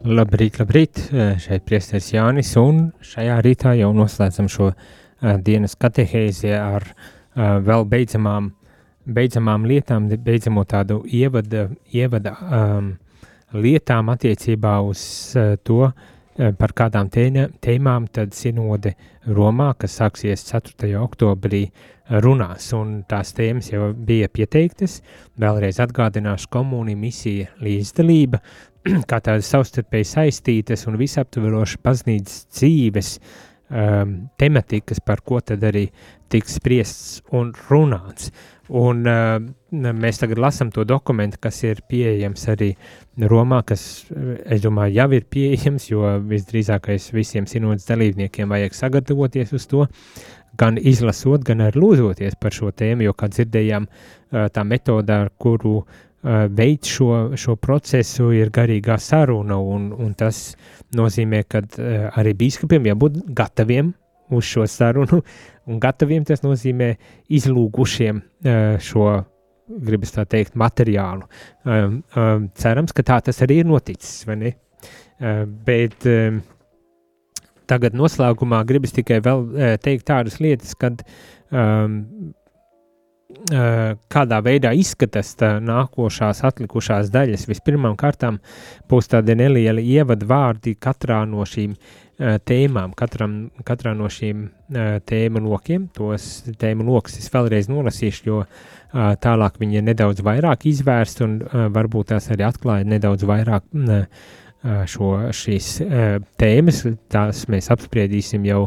Labrīt, 0.00 0.56
labrīt! 0.62 1.02
Eh, 1.12 1.34
Šeit 1.44 1.66
priesteris 1.68 2.08
Jānis 2.14 2.54
un 2.56 2.86
šajā 3.04 3.36
rītā 3.44 3.74
jau 3.76 3.90
noslēdzam 3.98 4.48
šo 4.48 4.70
uh, 4.70 4.78
dienas 5.44 5.76
katehēzi 5.76 6.54
ar 6.56 6.86
uh, 6.88 7.58
vēl 7.66 7.84
beidzamām, 7.90 8.48
beidzamām 9.04 9.66
lietām, 9.68 10.08
beidzamo 10.08 10.64
tādu 10.64 11.02
ievada, 11.04 11.66
ievada 11.92 12.32
um, 12.40 12.88
lietām 13.52 14.08
attiecībā 14.14 14.78
uz 14.88 15.04
to, 15.68 15.82
uh, 15.90 16.16
par 16.58 16.72
kādām 16.76 17.10
tēmām 17.12 18.06
tad 18.12 18.32
sinode 18.36 18.94
Romā, 19.28 19.72
kas 19.78 19.98
sāksies 20.00 20.46
4. 20.48 20.94
oktobrī, 21.00 21.66
runās, 22.24 22.70
un 22.74 23.02
tās 23.08 23.34
tēmas 23.36 23.70
jau 23.70 23.90
bija 23.94 24.30
pieteiktas. 24.32 24.98
Vēlreiz 25.40 25.78
atgādināšu 25.82 26.50
komunija, 26.50 26.98
misija, 26.98 27.50
līdzdalība, 27.62 28.40
kā 29.10 29.20
tādas 29.20 29.50
savstarpēji 29.52 30.08
saistītas 30.14 30.86
un 30.90 30.98
visaptverošas 31.00 31.82
baznīcas 31.84 32.40
dzīves 32.56 33.12
um, 33.20 34.16
tematikas, 34.40 35.02
par 35.04 35.22
ko 35.26 35.42
tad 35.44 35.64
arī 35.68 35.86
tiks 36.32 36.58
spriests 36.58 37.20
un 37.36 37.52
runāts. 37.68 38.32
Un 38.70 39.02
uh, 39.08 39.40
mēs 39.70 40.20
tagad 40.20 40.38
lasām 40.38 40.68
to 40.70 40.84
dokumentu, 40.86 41.40
kas 41.42 41.58
ir 41.66 41.80
pieejams 41.90 42.44
arī 42.52 42.70
Romā, 43.30 43.64
kas, 43.66 44.06
eh, 44.14 44.36
es 44.54 44.62
domāju, 44.62 44.94
jau 44.94 45.08
ir 45.12 45.24
pieejams, 45.26 45.88
jo 45.90 46.04
visdrīzākais 46.30 47.10
visiem 47.12 47.48
sinodas 47.50 47.88
dalībniekiem 47.88 48.48
vajag 48.48 48.76
sagatavoties 48.78 49.52
uz 49.58 49.66
to, 49.66 49.88
gan 50.56 50.78
izlasot, 50.78 51.42
gan 51.44 51.64
arī 51.66 51.82
lūdzoties 51.82 52.38
par 52.40 52.54
šo 52.54 52.70
tēmu, 52.70 53.08
jo, 53.08 53.12
kā 53.12 53.28
dzirdējām, 53.32 53.88
uh, 53.90 54.46
tā 54.54 54.64
metoda, 54.64 55.24
ar 55.26 55.32
kuru 55.36 55.80
uh, 55.82 56.46
veids 56.46 56.94
šo, 56.94 57.10
šo 57.34 57.58
procesu, 57.58 58.30
ir 58.38 58.54
garīgā 58.54 59.00
saruna, 59.02 59.58
un, 59.58 59.90
un 59.92 60.14
tas 60.14 60.54
nozīmē, 60.94 61.42
ka 61.50 61.64
arī 62.18 62.38
biskupiem 62.38 62.86
jābūt 62.92 63.24
gataviem 63.34 63.92
uz 64.30 64.46
šo 64.48 64.66
sarunu, 64.70 65.20
un 65.70 65.82
gataviem 65.82 66.24
tas 66.28 66.44
nozīmē 66.44 66.92
izlūgušiem 67.38 68.22
uh, 68.22 68.78
šo, 68.82 69.10
gribas 69.86 70.14
tā 70.16 70.26
teikt, 70.30 70.56
materiālu. 70.58 71.28
Um, 71.64 72.00
um, 72.16 72.48
cerams, 72.58 72.94
ka 72.96 73.06
tā 73.06 73.20
tas 73.28 73.42
arī 73.46 73.60
ir 73.62 73.70
noticis, 73.70 74.24
vai 74.28 74.40
ne? 74.40 74.56
Uh, 75.20 75.44
bet 75.66 76.06
tagad 77.70 77.94
noslēgumā 77.94 78.64
gribas 78.66 78.96
tikai 78.96 79.20
vēl 79.22 79.46
uh, 79.46 79.72
teikt 79.82 80.08
tādas 80.10 80.40
lietas, 80.42 80.74
kad 80.78 81.04
uh, 81.04 81.86
kādā 84.10 84.40
veidā 84.44 84.72
izskatās 84.76 85.32
tā 85.38 85.54
nākošās 85.62 86.42
atlikušās 86.46 87.10
daļas. 87.14 87.46
Vispirmām 87.48 87.96
kārtām 87.98 88.40
būs 88.90 89.10
tādi 89.12 89.36
nelieli 89.38 89.84
ievadvārdi 89.94 90.76
katrā 90.80 91.22
no 91.28 91.46
šīm 91.46 91.76
tēmām, 92.20 92.92
katram, 92.96 93.36
katrā 93.66 93.94
no 93.96 94.08
šīm 94.12 94.44
uh, 94.44 94.98
tēmu 95.06 95.42
lokiem. 95.46 95.88
Tos 95.96 96.28
tēmu 96.60 96.84
lokus 96.88 97.16
es 97.20 97.30
vēlreiz 97.32 97.70
nolasīšu, 97.72 98.26
jo 98.28 98.42
uh, 98.44 98.50
tālāk 99.22 99.56
viņi 99.60 99.80
ir 99.80 99.86
nedaudz 99.88 100.22
vairāk 100.26 100.66
izvērsti 100.70 101.24
un 101.26 101.38
varbūt 101.74 102.12
tās 102.12 102.28
arī 102.34 102.44
atklāja 102.48 102.88
nedaudz 102.88 103.24
vairāk 103.28 103.66
uh, 103.72 104.04
šo, 104.90 105.12
šīs 105.32 105.72
tēmas. 106.40 106.84
Tās 107.12 107.46
mēs 107.48 107.70
apspriedīsim 107.72 108.44
jau 108.50 108.66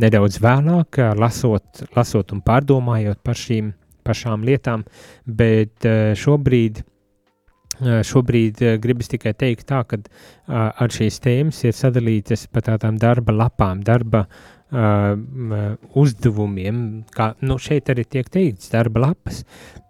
nedaudz 0.00 0.36
vēlāk, 0.44 1.00
lasot, 1.16 1.86
lasot 1.96 2.36
un 2.36 2.44
pārdomājot 2.44 3.22
par 3.24 3.40
šīm 3.40 3.72
pašām 4.04 4.44
lietām, 4.48 4.84
bet 5.24 5.84
šobrīd 6.16 6.82
Šobrīd 7.80 8.60
uh, 8.64 8.76
gribas 8.82 9.08
tikai 9.10 9.32
teikt, 9.38 9.66
tā, 9.70 9.80
ka 9.88 9.98
uh, 10.00 10.70
ar 10.70 10.92
šīs 10.92 11.20
tēmas 11.24 11.62
ir 11.64 11.76
sadalītas 11.76 12.46
pa 12.52 12.62
tādām 12.66 12.98
darba 13.00 13.32
lapām, 13.32 13.80
darba 13.86 14.26
uh, 14.26 15.14
uzdevumiem. 16.02 16.82
Kā, 17.16 17.32
nu, 17.40 17.56
šeit 17.62 17.88
arī 17.92 18.04
tiek 18.04 18.28
teikts, 18.32 18.68
darba 18.74 19.06
lapas, 19.08 19.44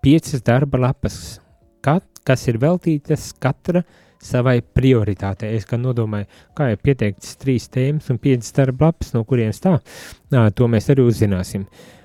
piecas 0.04 0.46
darba 0.46 0.84
lapas, 0.86 1.40
kat, 1.84 2.06
kas 2.26 2.46
ir 2.52 2.60
veltītas 2.62 3.32
katra 3.42 3.82
savai 4.20 4.60
prioritātei. 4.62 5.54
Es 5.56 5.66
gan 5.66 5.82
nodomāju, 5.82 6.28
kā 6.54 6.70
ir 6.74 6.82
pieteikts 6.84 7.38
trīs 7.40 7.70
tēmas 7.72 8.10
un 8.12 8.20
piecas 8.22 8.52
darba 8.54 8.90
lapas, 8.90 9.14
no 9.16 9.24
kurienes 9.26 9.62
tā, 9.64 9.80
uh, 9.80 10.52
to 10.54 10.70
mēs 10.70 10.92
arī 10.94 11.10
uzzināsim. 11.10 11.66
Uh, 11.66 11.99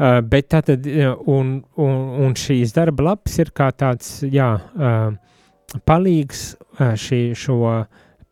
bet 0.00 0.48
tā 0.52 0.62
tad, 0.64 0.86
un, 1.28 1.58
un, 1.76 1.96
un 2.24 2.36
šīs 2.38 2.72
darba 2.76 3.10
lapas 3.10 3.38
ir 3.42 3.50
kā 3.56 3.70
tāds, 3.76 4.20
jā, 4.24 4.52
uh, 4.56 5.10
palīgs 5.86 6.44
uh, 6.54 6.94
šī, 6.98 7.20
šo 7.36 7.58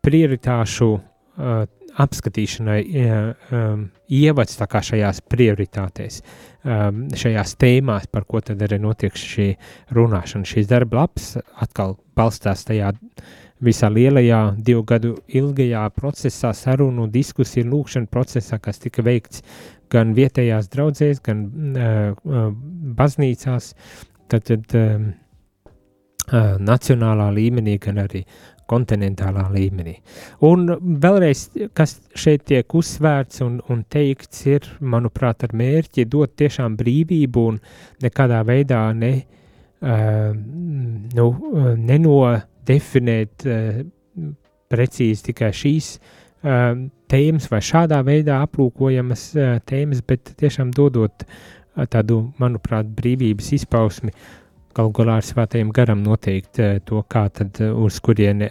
prioritāšu 0.04 0.88
uh, 0.94 1.66
apskatīšanai, 1.98 2.78
uh, 2.86 3.50
um, 3.52 3.88
ievads 4.14 4.56
tā 4.60 4.68
kā 4.70 4.80
šajās 4.86 5.20
prioritātēs. 5.28 6.22
um, 6.64 7.02
šajās 7.16 7.56
tēmās, 7.60 8.06
par 8.10 8.26
ko 8.28 8.40
tad 8.44 8.62
arī 8.62 8.78
notiek 8.82 9.14
šī 9.14 9.50
runāšana. 9.96 10.48
Šīs 10.48 10.70
darba 10.70 11.02
lapas 11.02 11.36
atkal 11.60 11.96
balstās 12.16 12.64
tajā 12.68 12.92
visā 13.64 13.90
lielajā 13.90 14.42
divu 14.62 14.84
gadu 14.86 15.16
ilgajā 15.34 15.82
procesā, 15.96 16.52
sarunu, 16.54 17.08
diskusiju, 17.10 17.66
lūkšanu 17.72 18.10
procesā, 18.10 18.60
kas 18.62 18.78
tika 18.82 19.02
veikts 19.02 19.42
gan 19.92 20.12
vietējās 20.16 20.68
draudzēs, 20.72 21.22
gan 21.24 21.46
uh, 21.72 22.52
baznīcās, 22.98 23.72
tad, 24.28 24.46
tad 24.50 24.76
um, 24.78 25.10
uh, 26.28 26.54
nacionālā 26.60 27.30
līmenī, 27.36 27.78
gan 27.82 28.00
arī 28.04 28.24
kontinentālā 28.68 29.46
līmenī. 29.54 29.94
Un 30.44 30.68
vēlreiz, 31.00 31.46
kas 31.76 31.96
šeit 32.18 32.44
tiek 32.50 32.74
uzsvērts 32.76 33.40
un, 33.46 33.58
un 33.72 33.80
teikts, 33.88 34.44
ir, 34.50 34.68
manuprāt, 34.80 35.46
ar 35.46 35.54
mērķi 35.56 36.04
dot 36.12 36.36
tiešām 36.40 36.76
brīvību 36.78 37.46
un 37.52 37.60
nekādā 38.04 38.42
veidā 38.48 38.82
ne, 38.96 39.14
uh, 39.80 40.30
nu, 41.16 41.30
nenodefinēt 41.88 43.48
uh, 43.48 43.80
precīzi 44.68 45.30
tikai 45.30 45.52
šīs 45.56 45.94
uh, 45.96 46.76
tēmas 47.10 47.48
vai 47.52 47.60
šādā 47.64 48.00
veidā 48.06 48.40
aplūkojamas 48.44 49.24
uh, 49.36 49.54
tēmas, 49.68 50.02
bet 50.06 50.34
tiešām 50.40 50.72
dodot 50.76 51.24
uh, 51.24 51.86
tādu, 51.90 52.20
manuprāt, 52.40 52.90
brīvības 52.98 53.52
izpausmi 53.58 54.14
galu 54.76 54.92
galā 54.94 55.18
ar 55.18 55.26
svētajiem 55.26 55.72
garam 55.74 56.04
noteikt 56.04 56.60
uh, 56.62 56.78
to, 56.86 57.02
kā 57.10 57.26
tad 57.34 57.58
uz 57.66 57.98
kurieni 58.04 58.50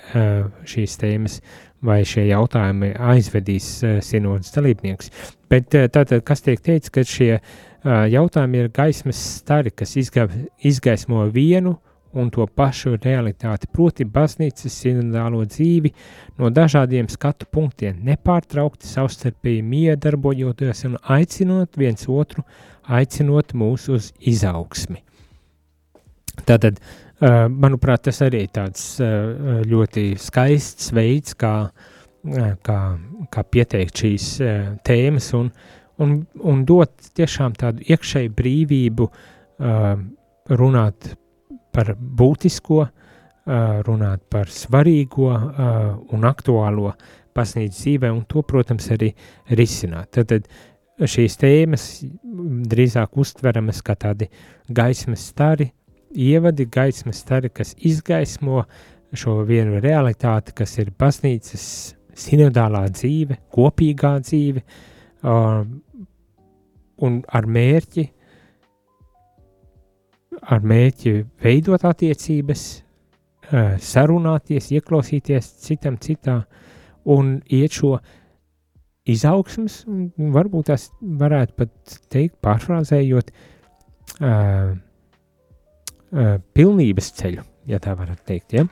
šīs 0.67 0.97
tēmas 0.99 1.39
vai 1.87 2.01
šie 2.09 2.25
jautājumi 2.31 2.95
aizvedīs 3.13 3.67
sinodas 4.03 4.49
dalībnieks. 4.55 5.11
Bet 5.47 5.69
tātad, 5.71 6.23
kas 6.25 6.41
tiek 6.43 6.63
teikts, 6.65 6.89
ka 6.91 7.03
šie 7.05 7.37
jautājumi 7.85 8.63
ir 8.63 8.71
gaismas 8.73 9.19
stari, 9.37 9.71
kas 9.71 9.93
izga 10.01 10.25
izgaismo 10.65 11.27
vienu 11.31 11.77
un 12.17 12.29
to 12.33 12.45
pašu 12.47 12.95
realitāti, 12.97 13.69
proti 13.73 14.05
baznīcas 14.05 14.73
sinodālo 14.83 15.43
dzīvi 15.45 15.93
no 16.41 16.51
dažādiem 16.53 17.09
skatu 17.11 17.47
punktiem, 17.51 17.99
nepārtraukti 18.07 18.89
savstarpēji 18.89 19.65
miedarbojoties 19.65 20.85
un 20.89 20.97
aicinot 21.17 21.77
viens 21.79 22.07
otru, 22.09 22.45
aicinot 22.87 23.53
mūs 23.57 23.89
uz 23.93 24.11
izaugsmi. 24.19 25.03
Tātad, 26.47 26.79
uh, 26.79 27.45
manuprāt, 27.49 28.05
tas 28.07 28.21
arī 28.25 28.45
ir 28.45 28.53
tāds 28.55 28.83
uh, 29.01 29.61
ļoti 29.67 30.11
skaists 30.21 30.91
veids, 30.95 31.33
kā, 31.39 31.55
uh, 31.67 32.51
kā, 32.63 32.79
kā 33.33 33.45
pieteikt 33.51 34.03
šīs 34.03 34.29
tēmas 34.87 35.31
un, 35.37 35.49
un, 36.03 36.19
un 36.45 36.65
dot 36.67 37.11
tiešām 37.17 37.57
tādu 37.57 37.85
iekšēju 37.87 38.33
brīvību 38.37 39.09
runāt 40.57 41.07
par 41.77 41.93
būtisko, 41.97 42.81
runāt 43.87 44.25
par 44.27 44.49
svarīgo 44.51 45.29
un 46.11 46.25
aktuālo 46.27 46.91
baznīcas 47.37 47.77
dzīvē, 47.77 48.09
un 48.11 48.25
to, 48.27 48.41
protams, 48.43 48.89
arī 48.91 49.13
risināt. 49.55 50.09
Tad, 50.17 50.33
tad 50.33 51.07
šīs 51.07 51.37
tēmas 51.39 51.85
drīzāk 52.67 53.19
uztveramas 53.21 53.83
kā 53.85 53.95
tādi 53.99 54.27
gaismas 54.67 55.29
stari, 55.31 55.69
ievadi 56.17 56.65
gaismas 56.71 57.21
stari, 57.23 57.51
kas 57.53 57.75
izgaismo 57.77 58.65
šo 59.15 59.37
vienu 59.47 59.79
realitāti, 59.83 60.55
kas 60.57 60.75
ir 60.81 60.91
baznīcas 60.99 61.67
sinodālā 62.17 62.87
dzīve, 62.91 63.37
kopīgā 63.53 64.17
dzīve, 64.25 64.65
un 67.07 67.19
ar 67.37 67.47
mērķi 67.47 68.07
ar 70.47 70.63
mērķi 70.63 71.13
veidot 71.43 71.83
attiecības, 71.87 72.65
sarunāties, 73.83 74.71
ieklausīties 74.75 75.51
citam 75.63 75.97
citā 76.03 76.41
un 77.07 77.37
iet 77.53 77.77
šo 77.79 77.93
izaugsmas, 79.07 79.81
un 79.87 80.31
varbūt 80.35 80.67
tās 80.71 80.89
varētu 80.99 81.55
pat 81.61 81.97
teikt, 82.11 82.35
pārfrāzējot, 82.43 83.31
uh, 84.19 84.73
uh, 86.11 86.33
pilnības 86.57 87.11
ceļu, 87.21 87.45
ja 87.71 87.79
tā 87.83 87.95
varētu 87.99 88.27
teikt. 88.27 88.57
Ja? 88.59 88.65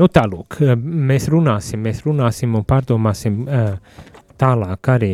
Nu, 0.00 0.10
tālūk, 0.10 0.60
mēs 0.82 1.28
runāsim, 1.30 1.82
mēs 1.86 2.02
runāsim 2.06 2.58
un 2.58 2.66
pārdomāsim 2.66 3.44
uh, 3.46 3.70
tālāk 4.38 4.92
arī 4.94 5.12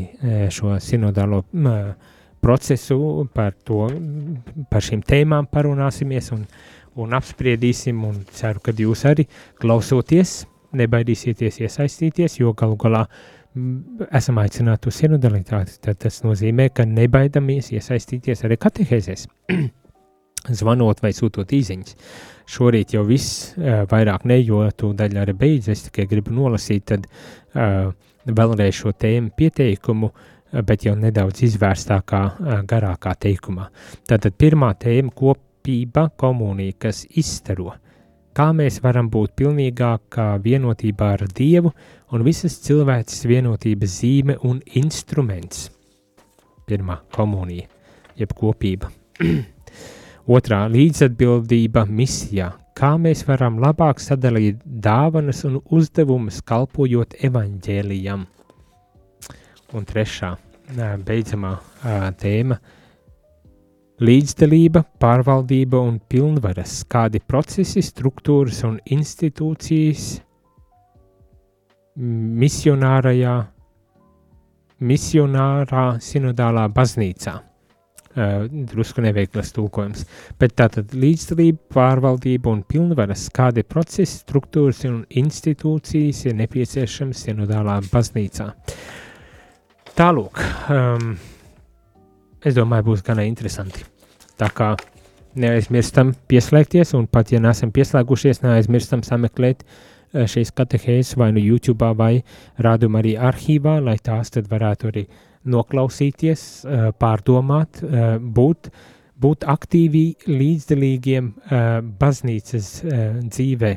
šo 0.52 0.78
sinodālo 0.84 1.44
uh, 1.44 2.12
procesu, 2.44 3.28
par, 3.32 3.54
to, 3.64 3.86
par 4.70 4.84
šīm 4.84 5.00
tēmām 5.06 5.48
parunāsimies 5.48 6.28
un, 6.36 6.42
un 7.00 7.16
apspriedīsim. 7.16 8.02
Un 8.04 8.20
ceru, 8.36 8.60
ka 8.64 8.74
jūs 8.76 9.06
arī 9.08 9.24
klausoties, 9.62 10.42
nebaidīsieties 10.76 11.62
iesaistīties, 11.64 12.40
jo 12.42 12.52
galu 12.58 12.76
galā 12.80 13.06
esam 14.18 14.40
aicināti 14.42 14.90
uz 14.90 14.98
sinodalitāti. 14.98 15.78
Tad 15.86 16.02
tas 16.04 16.20
nozīmē, 16.26 16.68
ka 16.74 16.84
nebaidamies 16.90 17.72
iesaistīties 17.78 18.44
arī 18.44 18.58
katehēzēs. 18.60 19.24
Zvanot 20.60 21.00
vai 21.00 21.14
sūtot 21.16 21.54
īsiņas. 21.56 21.96
Šorīt 22.50 22.92
jau 22.98 23.06
viss 23.08 23.54
uh, 23.56 23.86
vairāk 23.88 24.26
ne, 24.28 24.42
jo 24.44 24.66
tu 24.76 24.92
daļa 24.92 25.24
arī 25.24 25.36
beidz. 25.40 25.70
Es 25.72 25.86
tikai 25.86 26.04
gribu 26.10 26.34
nolasīt 26.36 26.84
tad, 26.92 27.08
uh, 27.56 27.94
vēlreiz 28.28 28.76
šo 28.76 28.92
tēmu 29.00 29.32
pieteikumu 29.38 30.10
uh, 30.10 30.33
bet 30.62 30.84
jau 30.86 30.94
nedaudz 30.98 31.42
izvērstākā, 31.48 32.20
garākā 32.70 33.14
teikumā. 33.26 33.68
Tātad 34.06 34.36
pirmā 34.38 34.74
tēma- 34.78 35.10
kopība, 35.20 36.10
komunija, 36.16 36.78
kas 36.78 37.06
izstaro. 37.10 37.74
Kā 38.34 38.48
mēs 38.50 38.80
varam 38.82 39.10
būt 39.10 39.36
pilnīgākā 39.38 40.40
vienotībā 40.42 41.12
ar 41.14 41.26
Dievu 41.26 41.72
un 42.12 42.24
visas 42.26 42.58
cilvēces 42.66 43.26
vienotības 43.30 44.00
zīme 44.00 44.36
un 44.42 44.60
instruments. 44.74 45.70
Pirmā 46.66 46.98
komunija, 47.14 47.68
jeb 48.16 48.34
kopība. 48.34 48.90
Otrā- 50.26 50.64
līdzatbildība 50.76 51.86
misijā. 51.86 52.52
Kā 52.74 52.96
mēs 52.98 53.22
varam 53.28 53.60
labāk 53.62 54.00
sadalīt 54.02 54.62
dāvanas 54.64 55.44
un 55.46 55.60
uzdevumus, 55.70 56.40
kalpojot 56.42 57.14
evaņģēlijam? 57.22 58.24
Un 59.74 59.86
trešā, 59.86 60.32
beidzamā 60.72 61.54
tēma- 62.18 62.58
līdzdalība, 64.08 64.84
pārvaldība 65.00 65.80
un 65.80 66.00
pilnvaras, 66.00 66.84
kādi 66.84 67.20
procesi, 67.20 67.82
struktūras 67.82 68.64
un 68.64 68.80
institūcijas 68.90 70.20
misionārajā, 71.96 73.46
misionārā 74.80 76.00
sinodālā 76.00 76.68
baznīcā. 76.68 77.40
Uh, 78.14 78.44
drusku 78.46 79.02
neveiklas 79.02 79.50
tulkojums. 79.50 80.04
Bet 80.38 80.54
tātad 80.54 80.92
līdzdalība, 80.94 81.58
pārvaldība 81.74 82.46
un 82.46 82.60
pilnvaras, 82.62 83.24
kādi 83.34 83.64
procesi, 83.66 84.20
struktūras 84.20 84.84
un 84.86 85.00
institūcijas 85.10 86.20
ir 86.28 86.36
nepieciešams 86.38 87.24
sinodālā 87.26 87.80
baznīcā. 87.90 88.46
Uh, 88.46 89.03
Tālūk, 89.94 90.40
um, 90.74 91.12
es 92.42 92.56
domāju, 92.56 92.88
būs 92.88 93.02
gana 93.06 93.22
interesanti. 93.28 93.84
Tā 94.34 94.48
kā 94.50 94.72
neaizmirstam 95.38 96.10
pieslēgties, 96.26 96.96
un 96.98 97.06
pat 97.06 97.30
ja 97.30 97.38
neesam 97.38 97.70
pieslēgušies, 97.74 98.42
neaizmirstam 98.42 99.04
sameklēt 99.06 99.62
uh, 99.62 100.24
šīs 100.26 100.50
katehēzes 100.58 101.14
vai 101.20 101.30
nu 101.36 101.44
YouTube 101.44 101.92
vai 101.94 102.24
rāduma 102.58 103.04
arī 103.04 103.14
arhīvā, 103.14 103.76
lai 103.86 103.94
tās 104.02 104.34
tad 104.34 104.50
varētu 104.50 104.90
arī 104.90 105.06
noklausīties, 105.54 106.42
uh, 106.66 106.90
pārdomāt, 106.98 107.84
uh, 107.86 108.16
būt, 108.18 108.72
būt 109.22 109.46
aktīvi 109.46 110.08
līdzdalīgiem 110.26 111.30
baznīcas 112.02 112.80
dzīvē, 113.30 113.76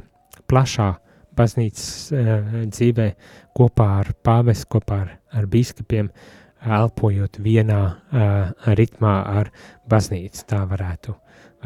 plašā 0.49 0.95
baznīcas 1.37 2.09
dzīvē 2.73 3.11
kopā 3.57 3.87
ar 4.01 4.11
pāvestu, 4.25 4.69
kopā 4.77 4.99
ar, 5.05 5.13
ar 5.33 5.47
biskupiem, 5.51 6.09
elpojot 6.67 7.39
vienā 7.43 7.81
uh, 7.85 8.73
ritmā 8.77 9.15
ar 9.41 9.51
baznīcu. 9.89 10.45
Tā 10.49 10.63
varētu 10.69 11.15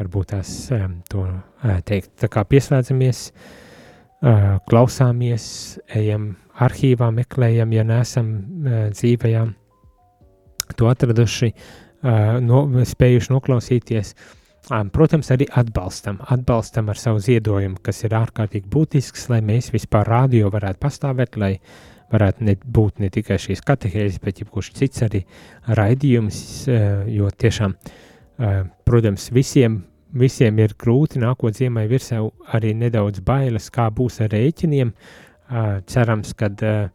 varbūt 0.00 0.32
tās 0.34 0.52
um, 0.74 1.00
to 1.10 1.24
uh, 1.28 1.78
teikt. 1.88 2.14
Tā 2.20 2.28
kā 2.32 2.44
pieslēdzamies, 2.48 3.24
uh, 3.32 4.58
klausāmies, 4.68 5.46
ejam 5.96 6.34
arhīvā, 6.62 7.10
meklējam, 7.16 7.72
ja 7.76 7.86
neesam 7.88 8.34
uh, 8.36 8.84
dzīvajām 8.92 9.56
to 10.76 10.92
atraduši, 10.92 11.52
uh, 11.52 12.38
no, 12.44 12.66
spējuši 12.92 13.34
noklausīties. 13.34 14.14
Um, 14.14 14.41
protams, 14.68 15.30
arī 15.34 15.48
atbalstam, 15.58 16.20
atbalstam 16.30 16.90
ar 16.92 16.98
savu 17.00 17.22
ziedojumu, 17.22 17.80
kas 17.82 18.04
ir 18.06 18.14
ārkārtīgi 18.14 18.70
būtisks, 18.70 19.28
lai 19.32 19.40
mēs 19.44 19.72
vispār 19.74 20.06
rādio 20.08 20.50
varētu 20.52 20.82
pastāvēt, 20.82 21.36
lai 21.40 21.56
varētu 22.12 22.46
ne, 22.46 22.56
būt 22.62 23.00
ne 23.02 23.10
tikai 23.10 23.40
šīs 23.40 23.64
katehēzes, 23.66 24.20
bet 24.22 24.42
jebkurš 24.42 24.72
cits 24.76 25.02
arī 25.06 25.24
raidījums, 25.66 26.68
jo 27.10 27.30
tiešām 27.30 27.76
protams, 28.84 29.28
visiem, 29.32 29.82
visiem 30.12 30.58
ir 30.60 30.76
grūti 30.78 31.20
nākot 31.22 31.56
ziemai 31.56 31.86
virsē 31.90 32.20
arī 32.56 32.74
nedaudz 32.76 33.22
bailes, 33.24 33.70
kā 33.72 33.88
būs 33.90 34.20
ar 34.24 34.32
rēķiniem. 34.32 34.92
Cerams, 35.90 36.32
ka 36.38 36.48
uh, 36.48 36.86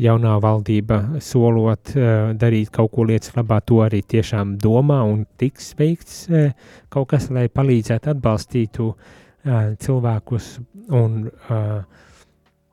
jaunā 0.00 0.36
valdība 0.40 1.20
solot 1.22 1.92
uh, 1.96 2.32
darīt 2.38 2.72
kaut 2.72 2.92
ko 2.94 3.06
lietas 3.08 3.34
labā, 3.36 3.60
to 3.64 3.82
arī 3.84 4.02
tiešām 4.02 4.56
domā 4.60 5.02
un 5.08 5.24
tiks 5.40 5.72
veikts 5.78 6.22
uh, 6.30 6.52
kaut 6.92 7.10
kas, 7.12 7.28
lai 7.34 7.48
palīdzētu 7.52 8.12
atbalstītu 8.14 8.88
uh, 8.92 9.74
cilvēkus 9.82 10.54
un 10.92 11.20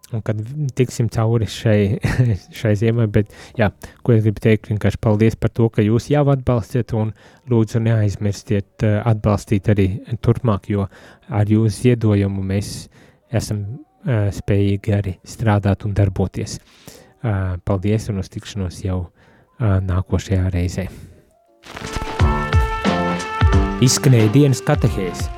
un 0.09 0.23
kad 0.25 0.39
tiksim 0.73 1.05
cauri 1.13 1.45
šai, 1.45 1.99
šai 2.59 2.71
ziemai. 2.79 3.05
Bet, 3.13 3.29
jā, 3.59 3.67
ko 4.01 4.15
es 4.15 4.23
gribu 4.25 4.41
teikt, 4.41 4.71
vienkārši 4.71 4.97
paldies 5.05 5.35
par 5.37 5.51
to, 5.53 5.67
ka 5.69 5.85
jūs 5.85 6.07
jau 6.09 6.23
atbalstiet, 6.33 6.95
un 6.97 7.11
lūdzu 7.51 7.77
neaizmirstiet 7.85 8.87
atbalstīt 9.03 9.69
arī 9.69 9.85
turpmāk, 10.25 10.71
jo 10.73 10.87
ar 11.29 11.53
jūsu 11.53 11.83
ziedojumu 11.83 12.41
mēs 12.41 12.71
esam 13.29 13.61
spējīgi 14.33 14.97
arī 14.97 15.13
strādāt 15.29 15.85
un 15.85 15.93
darboties. 15.93 16.57
Uh, 16.57 16.99
paldies 17.65 18.09
un 18.09 18.21
uz 18.21 18.29
tikšanos 18.31 18.83
jau 18.85 18.99
uh, 19.05 19.79
nākošajā 19.83 20.49
reizē. 20.53 20.87
Izskanēja 23.83 24.31
dienas 24.35 24.63
katehēze. 24.65 25.29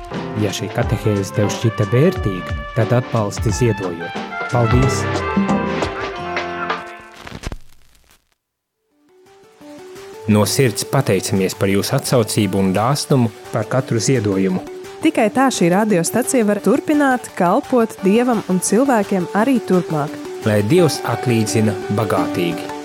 Ja 0.42 0.50
šī 0.54 0.70
katehēze 0.72 1.34
tev 1.36 1.50
šķita 1.52 1.86
vērtīga, 1.92 2.56
tad 2.76 2.94
atbalsti 3.02 3.52
ziedojot. 3.54 4.20
Paldies! 4.52 5.02
No 10.32 10.44
sirds 10.46 10.86
pateicamies 10.86 11.56
par 11.58 11.70
jūsu 11.70 11.96
atsaucību 11.98 12.60
un 12.62 12.70
dāsnumu 12.76 13.30
par 13.50 13.66
katru 13.70 13.98
ziedojumu. 14.00 14.62
Tikai 15.02 15.28
tā 15.34 15.48
šī 15.50 15.72
radiostacija 15.72 16.46
var 16.46 16.62
turpināt 16.62 17.26
kalpot 17.34 17.96
Dievam 18.06 18.44
un 18.48 18.62
cilvēkiem 18.62 19.26
arī 19.34 19.58
turpmāk. 19.66 20.21
Lai 20.42 20.58
Dievs 20.66 20.96
atlīdzina 21.06 21.70
bagātīgi. 21.94 22.81